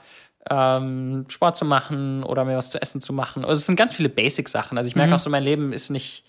[0.50, 3.44] ähm, Sport zu machen oder mir was zu essen zu machen.
[3.44, 4.76] Also es sind ganz viele Basic-Sachen.
[4.76, 6.24] Also ich merke auch so, mein Leben ist nicht,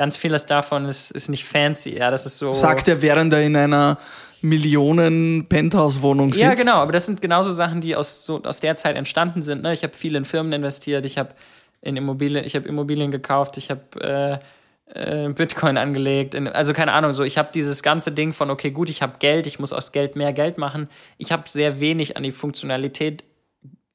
[0.00, 1.98] ganz vieles davon ist, ist nicht fancy.
[1.98, 2.52] Ja, das ist so.
[2.52, 3.98] Sagt er, während er in einer
[4.40, 6.40] Millionen-Penthouse-Wohnung sitzt.
[6.40, 9.60] Ja, genau, aber das sind genauso Sachen, die aus, so, aus der Zeit entstanden sind.
[9.60, 9.74] Ne?
[9.74, 11.34] Ich habe viel in Firmen investiert, ich habe
[11.82, 14.40] in Immobilien, ich habe Immobilien gekauft, ich habe
[14.88, 16.34] äh, äh, Bitcoin angelegt.
[16.34, 19.18] In, also keine Ahnung, so ich habe dieses ganze Ding von, okay, gut, ich habe
[19.18, 20.88] Geld, ich muss aus Geld mehr Geld machen.
[21.18, 23.22] Ich habe sehr wenig an die Funktionalität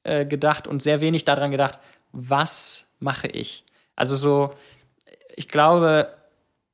[0.04, 1.80] äh, gedacht und sehr wenig daran gedacht,
[2.12, 3.64] was mache ich?
[3.96, 4.54] Also so,
[5.36, 6.08] ich glaube,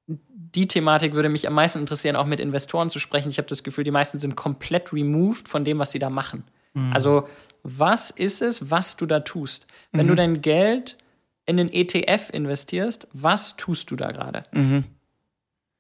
[0.07, 3.29] die Thematik würde mich am meisten interessieren, auch mit Investoren zu sprechen.
[3.29, 6.45] Ich habe das Gefühl, die meisten sind komplett removed von dem, was sie da machen.
[6.93, 7.29] Also,
[7.63, 9.67] was ist es, was du da tust?
[9.93, 10.97] Wenn du dein Geld
[11.45, 14.45] in den ETF investierst, was tust du da gerade?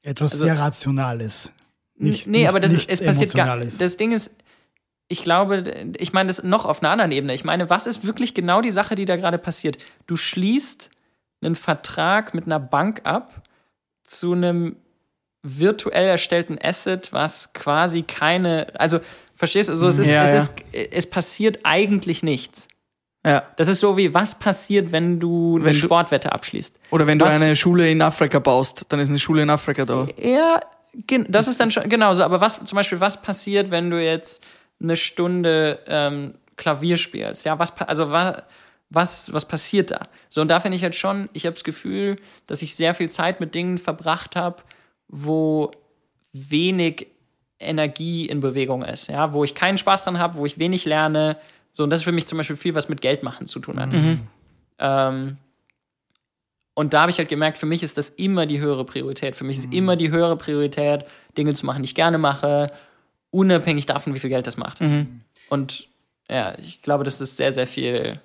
[0.02, 1.50] Etwas also- sehr Rationales.
[1.94, 3.56] Nicht, nee, nicht, aber das, es passiert gar.
[3.58, 4.36] Das Ding ist,
[5.08, 7.34] ich glaube, ich meine das noch auf einer anderen Ebene.
[7.34, 9.78] Ich meine, was ist wirklich genau die Sache, die da gerade passiert?
[10.06, 10.90] Du schließt
[11.42, 13.42] einen Vertrag mit einer Bank ab
[14.04, 14.76] zu einem
[15.42, 19.00] virtuell erstellten Asset, was quasi keine, also
[19.34, 20.36] verstehst du, so, es, ist, Ja, es, ja.
[20.36, 22.68] ist, es passiert eigentlich nichts.
[23.24, 23.42] Ja.
[23.56, 26.76] Das ist so wie, was passiert, wenn du eine Wenn du- Sportwette abschließt?
[26.90, 29.84] Oder wenn du Was- eine Schule in Afrika baust, dann ist eine Schule in Afrika
[29.84, 30.06] da.
[30.20, 30.60] Ja,
[31.28, 32.22] das ist dann schon genauso.
[32.24, 34.44] Aber was zum Beispiel, was passiert, wenn du jetzt
[34.82, 37.44] eine Stunde ähm, Klavier spielst?
[37.44, 38.42] Ja, was also wa-
[38.94, 40.00] was was passiert da?
[40.28, 42.16] So und da finde ich halt schon, ich habe das Gefühl,
[42.46, 44.62] dass ich sehr viel Zeit mit Dingen verbracht habe,
[45.08, 45.70] wo
[46.32, 47.08] wenig
[47.58, 51.36] Energie in Bewegung ist, ja, wo ich keinen Spaß dran habe, wo ich wenig lerne.
[51.72, 53.80] So und das ist für mich zum Beispiel viel, was mit Geld machen zu tun
[53.80, 53.90] hat.
[54.78, 55.36] Ähm,
[56.74, 59.36] und da habe ich halt gemerkt, für mich ist das immer die höhere Priorität.
[59.36, 61.04] Für mich ist immer die höhere Priorität,
[61.36, 62.70] Dinge zu machen, die ich gerne mache,
[63.30, 64.80] unabhängig davon, wie viel Geld das macht.
[65.50, 65.88] Und
[66.30, 68.20] ja, ich glaube, dass das sehr, sehr viel,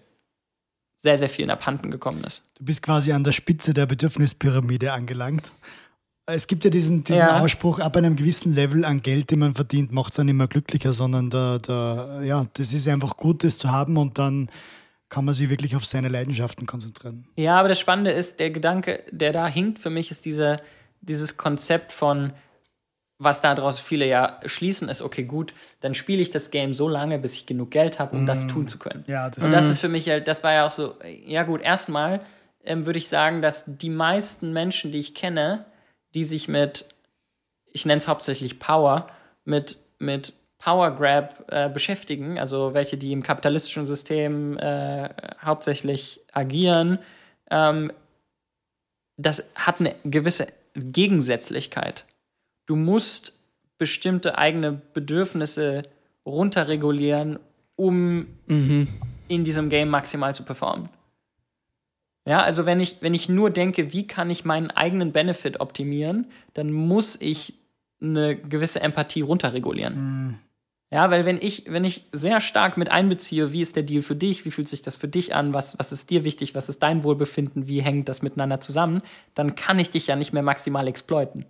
[1.08, 2.42] sehr, sehr viel abhanden gekommen ist.
[2.58, 5.52] Du bist quasi an der Spitze der Bedürfnispyramide angelangt.
[6.26, 7.40] Es gibt ja diesen, diesen Ja.
[7.40, 10.92] Ausspruch, ab einem gewissen Level an Geld, den man verdient, macht es einen immer glücklicher,
[10.92, 14.50] sondern da, da, ja, das ist einfach gut, das zu haben und dann
[15.08, 17.26] kann man sich wirklich auf seine Leidenschaften konzentrieren.
[17.38, 20.60] Ja, aber das Spannende ist, der Gedanke, der da hinkt für mich, ist diese,
[21.00, 22.34] dieses Konzept von,
[23.20, 27.18] was daraus viele ja schließen, ist, okay, gut, dann spiele ich das Game so lange,
[27.18, 29.04] bis ich genug Geld habe, um das tun zu können.
[29.08, 30.96] Ja, das Und das ist für mich das war ja auch so,
[31.26, 32.22] ja gut, erstmal
[32.64, 35.66] ähm, würde ich sagen, dass die meisten Menschen, die ich kenne,
[36.14, 36.86] die sich mit,
[37.66, 39.08] ich nenne es hauptsächlich Power,
[39.46, 45.10] mit, mit Power Grab äh, beschäftigen, also welche, die im kapitalistischen System äh,
[45.44, 47.00] hauptsächlich agieren,
[47.50, 47.92] ähm,
[49.18, 52.06] das hat eine gewisse Gegensätzlichkeit.
[52.68, 53.34] Du musst
[53.80, 55.84] bestimmte eigene Bedürfnisse
[56.26, 57.40] runterregulieren,
[57.76, 58.28] um
[59.28, 60.90] in diesem Game maximal zu performen.
[62.26, 66.28] Ja, also wenn ich, wenn ich nur denke, wie kann ich meinen eigenen Benefit optimieren,
[66.54, 67.54] dann muss ich
[68.02, 69.96] eine gewisse Empathie runterregulieren.
[70.92, 74.16] Ja, weil wenn ich, wenn ich sehr stark mit einbeziehe, wie ist der Deal für
[74.16, 76.84] dich, wie fühlt sich das für dich an, was, was ist dir wichtig, was ist
[76.84, 79.02] dein Wohlbefinden, wie hängt das miteinander zusammen,
[79.34, 81.46] dann kann ich dich ja nicht mehr maximal exploiten.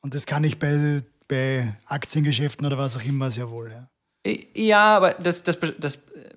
[0.00, 3.70] Und das kann ich bei, bei Aktiengeschäften oder was auch immer sehr wohl.
[3.70, 3.88] Ja.
[4.54, 6.30] Ja, aber das, das, das äh,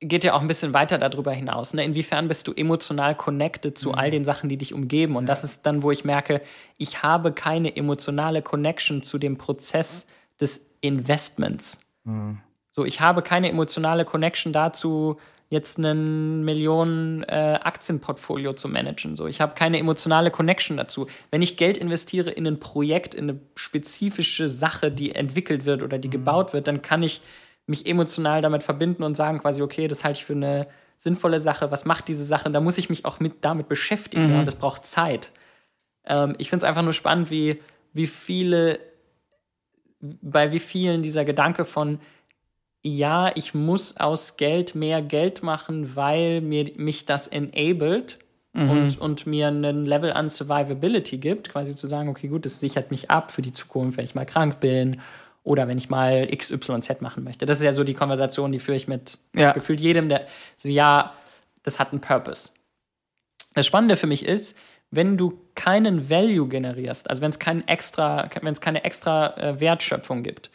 [0.00, 1.74] geht ja auch ein bisschen weiter darüber hinaus.
[1.74, 1.84] Ne?
[1.84, 5.16] Inwiefern bist du emotional connected zu all den Sachen, die dich umgeben?
[5.16, 6.40] Und das ist dann, wo ich merke,
[6.78, 10.06] ich habe keine emotionale Connection zu dem Prozess
[10.40, 11.78] des Investments.
[12.70, 15.18] So, ich habe keine emotionale Connection dazu,
[15.52, 19.16] jetzt ein Millionen äh, Aktienportfolio zu managen.
[19.16, 21.08] So, ich habe keine emotionale Connection dazu.
[21.30, 25.98] Wenn ich Geld investiere in ein Projekt, in eine spezifische Sache, die entwickelt wird oder
[25.98, 27.20] die gebaut wird, dann kann ich
[27.66, 31.70] mich emotional damit verbinden und sagen quasi, okay, das halte ich für eine sinnvolle Sache.
[31.70, 32.50] Was macht diese Sache?
[32.50, 34.32] Da muss ich mich auch mit damit beschäftigen.
[34.32, 35.32] Ja, und das braucht Zeit.
[36.06, 37.60] Ähm, ich finde es einfach nur spannend, wie,
[37.92, 38.80] wie viele,
[40.00, 41.98] bei wie vielen dieser Gedanke von,
[42.82, 48.18] ja, ich muss aus Geld mehr Geld machen, weil mir, mich das enabled
[48.54, 52.90] und, und mir einen Level an Survivability gibt, quasi zu sagen, okay, gut, das sichert
[52.90, 55.00] mich ab für die Zukunft, wenn ich mal krank bin
[55.42, 57.46] oder wenn ich mal XYZ machen möchte.
[57.46, 59.52] Das ist ja so die Konversation, die führe ich mit Ja.
[59.52, 60.26] gefühlt jedem, der
[60.56, 61.14] so, ja,
[61.62, 62.50] das hat einen Purpose.
[63.54, 64.54] Das Spannende für mich ist,
[64.90, 69.60] wenn du keinen Value generierst, also wenn es keinen extra, wenn es keine extra äh,
[69.60, 70.50] Wertschöpfung gibt,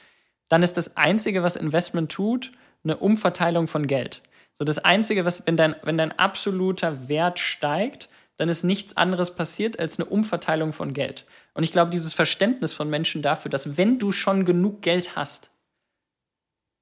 [0.49, 2.51] dann ist das Einzige, was Investment tut,
[2.83, 4.21] eine Umverteilung von Geld.
[4.53, 9.35] So das Einzige, was, wenn dein, wenn dein absoluter Wert steigt, dann ist nichts anderes
[9.35, 11.25] passiert als eine Umverteilung von Geld.
[11.53, 15.49] Und ich glaube, dieses Verständnis von Menschen dafür, dass wenn du schon genug Geld hast,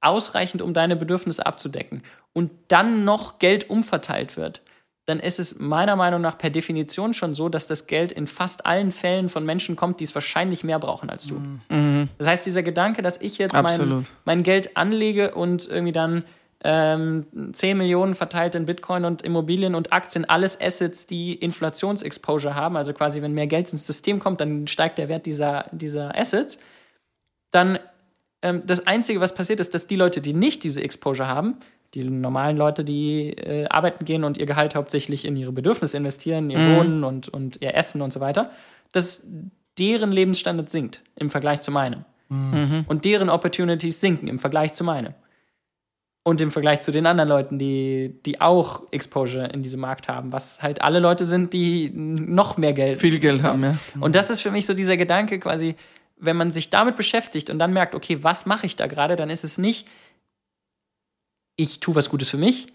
[0.01, 2.03] ausreichend, um deine Bedürfnisse abzudecken
[2.33, 4.61] und dann noch Geld umverteilt wird,
[5.05, 8.65] dann ist es meiner Meinung nach per Definition schon so, dass das Geld in fast
[8.65, 11.41] allen Fällen von Menschen kommt, die es wahrscheinlich mehr brauchen als du.
[12.17, 16.23] Das heißt, dieser Gedanke, dass ich jetzt mein, mein Geld anlege und irgendwie dann
[16.63, 22.75] ähm, 10 Millionen verteilt in Bitcoin und Immobilien und Aktien, alles Assets, die Inflationsexposure haben,
[22.75, 26.57] also quasi, wenn mehr Geld ins System kommt, dann steigt der Wert dieser, dieser Assets,
[27.51, 27.77] dann
[28.41, 31.57] ähm, das Einzige, was passiert ist, dass die Leute, die nicht diese Exposure haben,
[31.95, 36.49] die normalen Leute, die äh, arbeiten gehen und ihr Gehalt hauptsächlich in ihre Bedürfnisse investieren,
[36.49, 38.51] ihr Wohnen und, und ihr Essen und so weiter,
[38.91, 39.23] dass
[39.79, 42.05] deren Lebensstandard sinkt im Vergleich zu meinem.
[42.87, 45.13] Und deren Opportunities sinken im Vergleich zu meinem.
[46.23, 50.31] Und im Vergleich zu den anderen Leuten, die, die auch Exposure in diesem Markt haben,
[50.31, 53.77] was halt alle Leute sind, die noch mehr Geld Viel Geld haben, ja.
[53.99, 55.75] und das ist für mich so dieser Gedanke quasi,
[56.17, 59.29] wenn man sich damit beschäftigt und dann merkt, okay, was mache ich da gerade, dann
[59.29, 59.87] ist es nicht,
[61.55, 62.67] ich tue was Gutes für mich,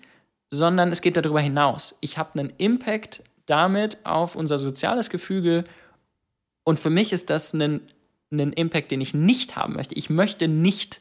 [0.51, 1.97] sondern es geht darüber hinaus.
[2.01, 5.65] Ich habe einen Impact damit auf unser soziales Gefüge
[6.65, 7.81] und für mich ist das ein,
[8.31, 9.95] ein Impact, den ich nicht haben möchte.
[9.95, 11.01] Ich möchte nicht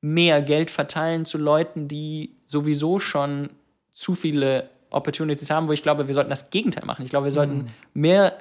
[0.00, 3.50] mehr Geld verteilen zu Leuten, die sowieso schon
[3.92, 7.04] zu viele Opportunities haben, wo ich glaube, wir sollten das Gegenteil machen.
[7.04, 8.36] Ich glaube, wir sollten mehr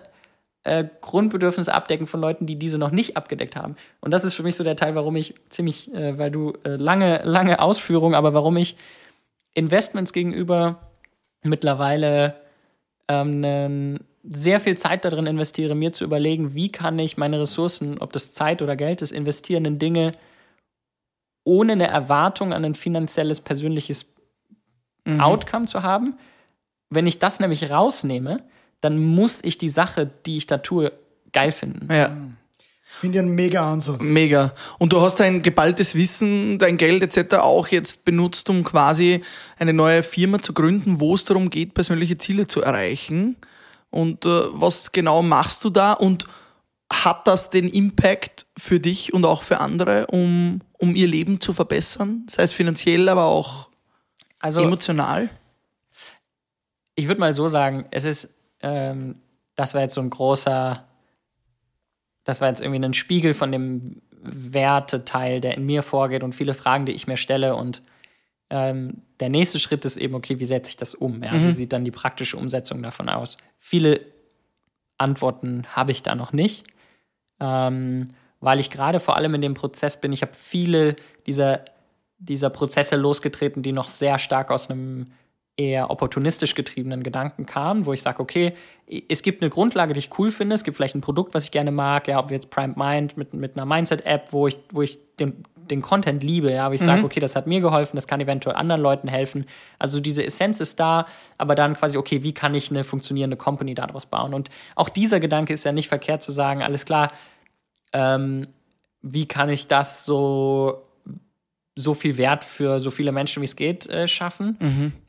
[0.66, 3.76] äh, Grundbedürfnisse abdecken von Leuten, die diese noch nicht abgedeckt haben.
[4.01, 6.76] Und das ist für mich so der Teil, warum ich ziemlich, äh, weil du äh,
[6.76, 8.76] lange, lange Ausführungen, aber warum ich
[9.53, 10.91] Investments gegenüber
[11.43, 12.36] mittlerweile
[13.07, 18.11] ähm, sehr viel Zeit darin investiere, mir zu überlegen, wie kann ich meine Ressourcen, ob
[18.11, 20.13] das Zeit oder Geld ist, investieren in Dinge
[21.43, 24.07] ohne eine Erwartung an ein finanzielles, persönliches
[25.20, 26.18] Outcome zu haben.
[26.89, 28.41] Wenn ich das nämlich rausnehme,
[28.86, 30.91] dann muss ich die Sache, die ich da tue,
[31.33, 31.91] geil finden.
[31.93, 32.15] Ja.
[32.99, 34.01] Finde ich einen mega Ansatz.
[34.01, 34.53] Mega.
[34.79, 37.36] Und du hast dein geballtes Wissen, dein Geld etc.
[37.36, 39.21] auch jetzt benutzt, um quasi
[39.59, 43.36] eine neue Firma zu gründen, wo es darum geht, persönliche Ziele zu erreichen.
[43.89, 45.91] Und äh, was genau machst du da?
[45.91, 46.25] Und
[46.91, 51.51] hat das den Impact für dich und auch für andere, um, um ihr Leben zu
[51.51, 52.25] verbessern?
[52.29, 53.67] Sei es finanziell, aber auch
[54.39, 55.29] Also, emotional?
[56.95, 58.29] ich würde mal so sagen, es ist,
[58.62, 59.16] ähm,
[59.56, 60.86] das war jetzt so ein großer,
[62.24, 66.53] das war jetzt irgendwie ein Spiegel von dem Werteteil, der in mir vorgeht und viele
[66.53, 67.56] Fragen, die ich mir stelle.
[67.56, 67.82] Und
[68.49, 71.24] ähm, der nächste Schritt ist eben, okay, wie setze ich das um?
[71.24, 71.34] Ja?
[71.34, 73.38] Wie sieht dann die praktische Umsetzung davon aus?
[73.60, 74.01] Viele
[74.97, 76.66] Antworten habe ich da noch nicht,
[77.39, 80.14] ähm, weil ich gerade vor allem in dem Prozess bin.
[80.14, 80.95] Ich habe viele
[81.28, 81.66] dieser,
[82.18, 85.12] dieser Prozesse losgetreten, die noch sehr stark aus einem
[85.58, 88.53] eher opportunistisch getriebenen Gedanken kamen, wo ich sage, okay,
[89.08, 91.51] es gibt eine Grundlage, die ich cool finde, es gibt vielleicht ein Produkt, was ich
[91.51, 94.82] gerne mag, ja, ob wir jetzt Prime Mind mit, mit einer Mindset-App, wo ich, wo
[94.82, 98.06] ich den, den Content liebe, ja, wo ich sage, okay, das hat mir geholfen, das
[98.06, 99.45] kann eventuell anderen Leuten helfen.
[99.80, 101.06] Also diese Essenz ist da,
[101.38, 104.34] aber dann quasi, okay, wie kann ich eine funktionierende Company daraus bauen?
[104.34, 107.12] Und auch dieser Gedanke ist ja nicht verkehrt zu sagen, alles klar,
[107.93, 108.47] ähm,
[109.01, 110.84] wie kann ich das so
[111.76, 114.57] so viel Wert für so viele Menschen wie es geht äh, schaffen.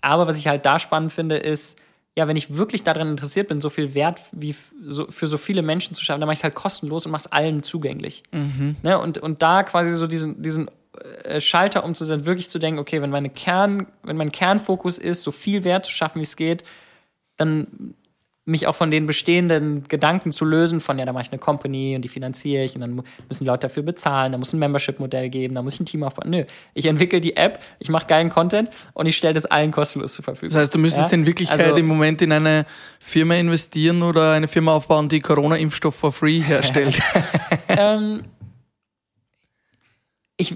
[0.01, 1.79] Aber was ich halt da spannend finde, ist,
[2.17, 5.63] ja, wenn ich wirklich daran interessiert bin, so viel Wert wie so, für so viele
[5.63, 8.23] Menschen zu schaffen, dann mache ich es halt kostenlos und mache es allen zugänglich.
[8.83, 8.99] Ne?
[8.99, 10.71] Und, und da quasi so diesen, diesen
[11.25, 15.31] äh, Schalter umzusetzen, wirklich zu denken, okay, wenn meine Kern, wenn mein Kernfokus ist, so
[15.31, 16.65] viel Wert zu schaffen, wie es geht,
[17.37, 17.95] dann
[18.49, 21.97] mich auch von den bestehenden Gedanken zu lösen, von ja, da mache ich eine Company
[21.97, 22.95] und die finanziere ich und dann
[23.29, 26.05] müssen die Leute dafür bezahlen, da muss ein Membership-Modell geben, da muss ich ein Team
[26.05, 26.31] aufbauen.
[26.31, 30.15] Nö, ich entwickle die App, ich mache geilen Content und ich stelle das allen kostenlos
[30.15, 30.51] zur Verfügung.
[30.55, 31.19] Das heißt, du müsstest Ja?
[31.19, 32.67] in Wirklichkeit Also- im Moment in eine
[33.01, 37.01] Firma investieren oder eine Firma aufbauen, die Corona-Impfstoff for free herstellt.
[37.69, 38.23] ähm,
[40.37, 40.55] ich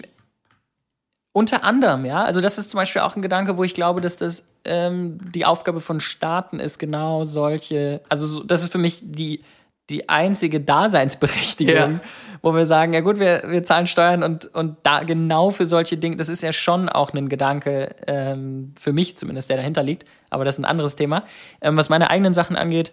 [1.32, 4.16] unter anderem, ja, also das ist zum Beispiel auch ein Gedanke, wo ich glaube, dass
[4.16, 9.00] das ähm, die Aufgabe von Staaten ist, genau solche, also so, das ist für mich
[9.02, 9.42] die,
[9.90, 12.00] die einzige Daseinsberechtigung, Ja.
[12.42, 15.96] wo wir sagen, ja gut, wir, wir zahlen Steuern und, und da genau für solche
[15.96, 20.06] Dinge, das ist ja schon auch ein Gedanke, ähm, für mich zumindest, der dahinter liegt,
[20.30, 21.22] aber das ist ein anderes Thema.
[21.60, 22.92] Ähm, was meine eigenen Sachen angeht,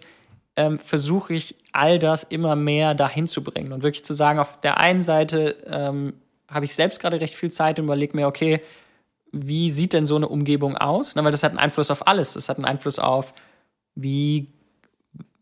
[0.56, 4.60] ähm, versuche ich all das immer mehr dahin zu bringen und wirklich zu sagen, auf
[4.60, 6.14] der einen Seite ähm,
[6.48, 8.60] habe ich selbst gerade recht viel Zeit und überlege mir, okay,
[9.32, 11.14] wie sieht denn so eine Umgebung aus?
[11.14, 12.32] Na, weil das hat einen Einfluss auf alles.
[12.32, 13.34] Das hat einen Einfluss auf,
[13.94, 14.48] wie,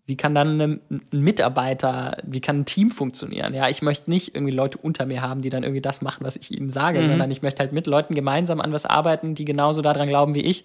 [0.07, 0.81] wie kann dann ein
[1.13, 3.55] Mitarbeiter, wie kann ein Team funktionieren?
[3.55, 6.37] Ja, ich möchte nicht irgendwie Leute unter mir haben, die dann irgendwie das machen, was
[6.37, 9.83] ich ihnen sage, sondern ich möchte halt mit Leuten gemeinsam an was arbeiten, die genauso
[9.83, 10.65] daran glauben wie ich.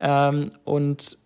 [0.00, 1.18] Ähm, und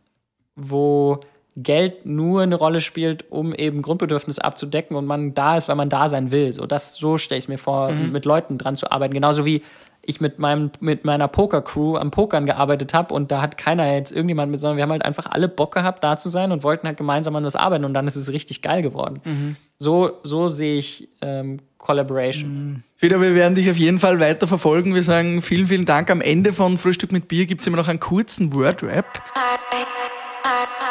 [0.54, 1.20] wo
[1.56, 5.88] Geld nur eine Rolle spielt, um eben Grundbedürfnisse abzudecken und man da ist, weil man
[5.88, 6.52] da sein will.
[6.52, 9.14] So, das, so stelle ich es mir vor, mit Leuten dran zu arbeiten.
[9.14, 9.62] Genauso wie
[10.02, 14.12] ich mit, meinem, mit meiner Poker-Crew am Pokern gearbeitet habe und da hat keiner jetzt
[14.12, 16.86] irgendjemand mit, sondern wir haben halt einfach alle Bock gehabt, da zu sein und wollten
[16.86, 19.56] halt gemeinsam an was arbeiten und dann ist es richtig geil geworden.
[19.78, 22.84] So, so sehe ich ähm, Collaboration.
[22.98, 24.94] Wieder, wir werden dich auf jeden Fall weiter verfolgen.
[24.94, 26.10] Wir sagen vielen, vielen Dank.
[26.10, 29.22] Am Ende von Frühstück mit Bier gibt es immer noch einen kurzen Word-Rap.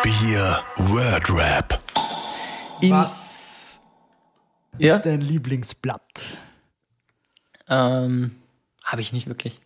[0.05, 1.79] Bier Word Rap.
[2.79, 3.79] In- Was
[4.77, 4.97] Ja?
[4.97, 5.99] ist dein Lieblingsblatt?
[7.67, 8.35] Ähm,
[8.83, 9.59] Habe ich nicht wirklich.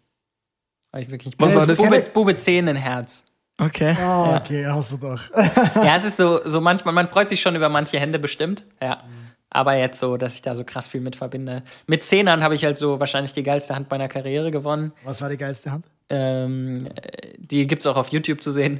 [0.94, 1.34] Habe ich wirklich.
[1.40, 1.78] Was war das?
[1.78, 3.26] Bube, Bube 10 in Herz.
[3.60, 3.94] Okay.
[4.00, 5.22] Ah, okay, hast du doch.
[5.76, 9.04] Ja, es ist so, so manchmal, man freut sich schon über manche Hände bestimmt, ja.
[9.50, 11.64] Aber jetzt so, dass ich da so krass viel mit verbinde.
[11.86, 14.94] Mit Zehnern habe ich halt so wahrscheinlich die geilste Hand meiner Karriere gewonnen.
[15.04, 15.86] Was war die geilste Hand?
[16.10, 18.80] Ähm, äh, die gibt's auch auf YouTube zu sehen.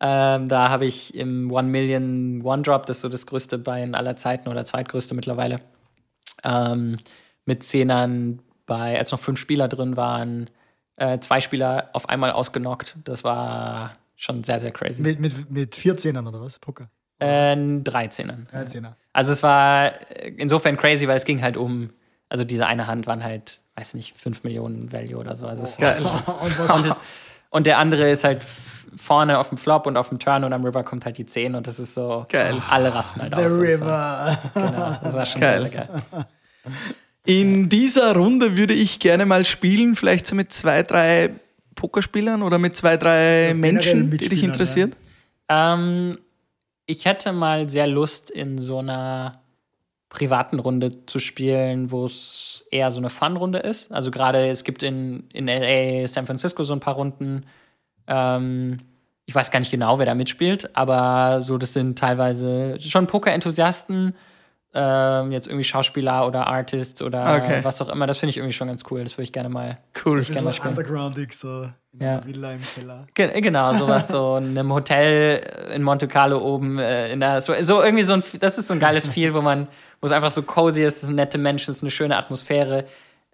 [0.00, 3.94] Ähm, da habe ich im One Million One Drop, das ist so das größte Bein
[3.94, 5.60] aller Zeiten oder zweitgrößte mittlerweile,
[6.42, 6.96] ähm,
[7.44, 10.48] mit Zehnern bei, als noch fünf Spieler drin waren,
[10.96, 12.96] äh, zwei Spieler auf einmal ausgenockt.
[13.04, 15.02] Das war schon sehr, sehr crazy.
[15.02, 16.58] Mit, mit, mit vier Zehnern oder was?
[16.58, 16.90] Poker.
[17.18, 18.50] Äh, 13ern.
[18.50, 18.96] Drei Zehner.
[19.12, 21.90] Also es war äh, insofern crazy, weil es ging halt um,
[22.30, 25.46] also diese eine Hand waren halt weiß nicht, 5 Millionen Value oder so.
[25.46, 25.98] Also es Geil.
[26.02, 27.00] Und was,
[27.50, 28.44] und, der andere ist halt
[28.96, 31.54] vorne auf dem Flop und auf dem Turn und am River kommt halt die 10
[31.54, 32.60] und das ist so, Geil.
[32.68, 33.50] alle rasten halt The aus.
[33.52, 34.38] War, River.
[34.54, 35.62] genau, das war schon Geil.
[35.62, 36.26] sehr, geil.
[37.24, 41.30] In dieser Runde würde ich gerne mal spielen, vielleicht so mit zwei, drei
[41.76, 44.96] Pokerspielern oder mit zwei, drei Ja, Menschen, die dich Mitspielern, interessiert.
[45.48, 46.18] Ähm,
[46.86, 49.39] ich hätte mal sehr Lust, in so einer
[50.10, 53.90] privaten Runde zu spielen, wo es eher so eine Fun-Runde ist.
[53.90, 57.46] Also gerade es gibt in, in LA, San Francisco so ein paar Runden.
[58.06, 58.76] Ähm,
[59.26, 64.14] ich weiß gar nicht genau, wer da mitspielt, aber so, das sind teilweise schon Poker-Enthusiasten,
[64.72, 67.60] ähm, jetzt irgendwie Schauspieler oder Artists oder Okay.
[67.62, 68.06] was auch immer.
[68.06, 69.02] Das finde ich irgendwie schon ganz cool.
[69.02, 69.76] Das würde ich gerne mal.
[70.04, 70.20] Cool.
[70.22, 70.76] Ich gerne mal spielen.
[70.76, 72.24] undergroundig, so in Ja.
[72.24, 73.06] Villa im Keller.
[73.14, 75.40] Ge genau, sowas so in einem Hotel
[75.74, 78.74] in Monte Carlo oben äh, in der so, so irgendwie so ein das ist so
[78.74, 79.66] ein geiles Feel, wo man
[80.00, 82.86] wo es einfach so cozy ist, es sind nette Menschen, es ist eine schöne Atmosphäre.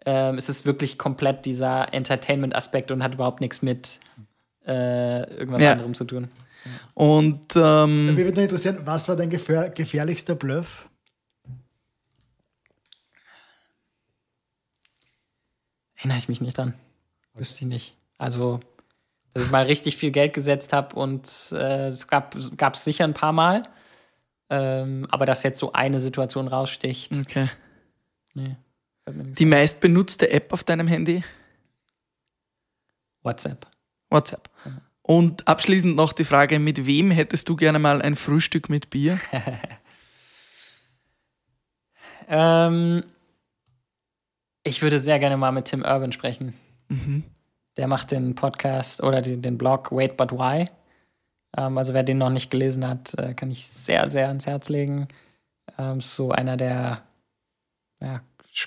[0.05, 3.99] Ähm, es ist wirklich komplett dieser Entertainment Aspekt und hat überhaupt nichts mit
[4.67, 5.73] äh, irgendwas Ja.
[5.73, 6.29] anderem zu tun.
[6.95, 10.89] Und ähm, Mich würde noch interessieren, was war dein gefähr gefährlichster Bluff?
[15.97, 16.75] Erinnere ich mich nicht dran.
[17.35, 17.95] Wüsste ich nicht.
[18.19, 18.61] Also,
[19.35, 23.15] dass ich mal richtig viel Geld gesetzt habe und äh, es gab es sicher ein
[23.15, 23.63] paar Mal.
[24.49, 27.49] Ähm, aber dass jetzt so eine Situation raussticht, okay.
[28.35, 28.57] nee.
[29.09, 31.25] die meist benutzte App auf deinem Handy?
[33.23, 33.67] WhatsApp.
[34.09, 34.49] WhatsApp.
[35.03, 39.19] Und abschließend noch die Frage, mit wem hättest du gerne mal ein Frühstück mit Bier?
[42.29, 43.05] Ähm,
[44.65, 46.55] ich würde sehr gerne mal mit Tim Urban sprechen.
[47.77, 50.69] Der macht den Podcast oder den, den Blog Wait But Why.
[51.57, 54.69] Ähm, also wer den noch nicht gelesen hat, äh, kann ich sehr, sehr ans Herz
[54.69, 55.09] legen.
[55.79, 57.03] Ähm, so einer der,
[58.01, 58.21] ja,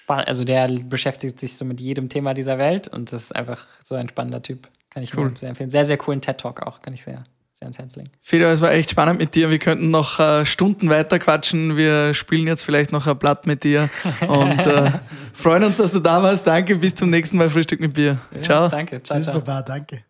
[0.07, 3.95] also der beschäftigt sich so mit jedem Thema dieser Welt und das ist einfach so
[3.95, 4.67] ein spannender Typ.
[4.89, 5.33] Kann ich Cool.
[5.37, 5.69] sehr empfehlen.
[5.69, 7.23] Sehr, sehr coolen TED-Talk auch, kann ich sehr,
[7.53, 8.09] sehr ans Herz legen.
[8.21, 9.49] Fedor, es war echt spannend mit dir.
[9.51, 11.77] Wir könnten noch äh, Stunden weiter quatschen.
[11.77, 13.89] Wir spielen jetzt vielleicht noch ein Blatt mit dir
[14.27, 14.91] und äh,
[15.33, 16.45] freuen uns, dass du da warst.
[16.47, 18.19] Danke, bis zum nächsten Mal Frühstück mit Bier.
[18.41, 18.67] Ciao.
[18.67, 19.01] Danke.
[19.03, 19.39] Ciao, Tschüss, ciao.
[19.41, 20.08] Baba, danke.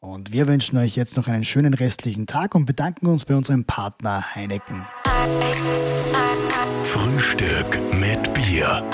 [0.00, 3.64] Und wir wünschen euch jetzt noch einen schönen restlichen Tag und bedanken uns bei unserem
[3.64, 4.86] Partner Heineken.
[6.84, 8.84] Frühstück mit Bier.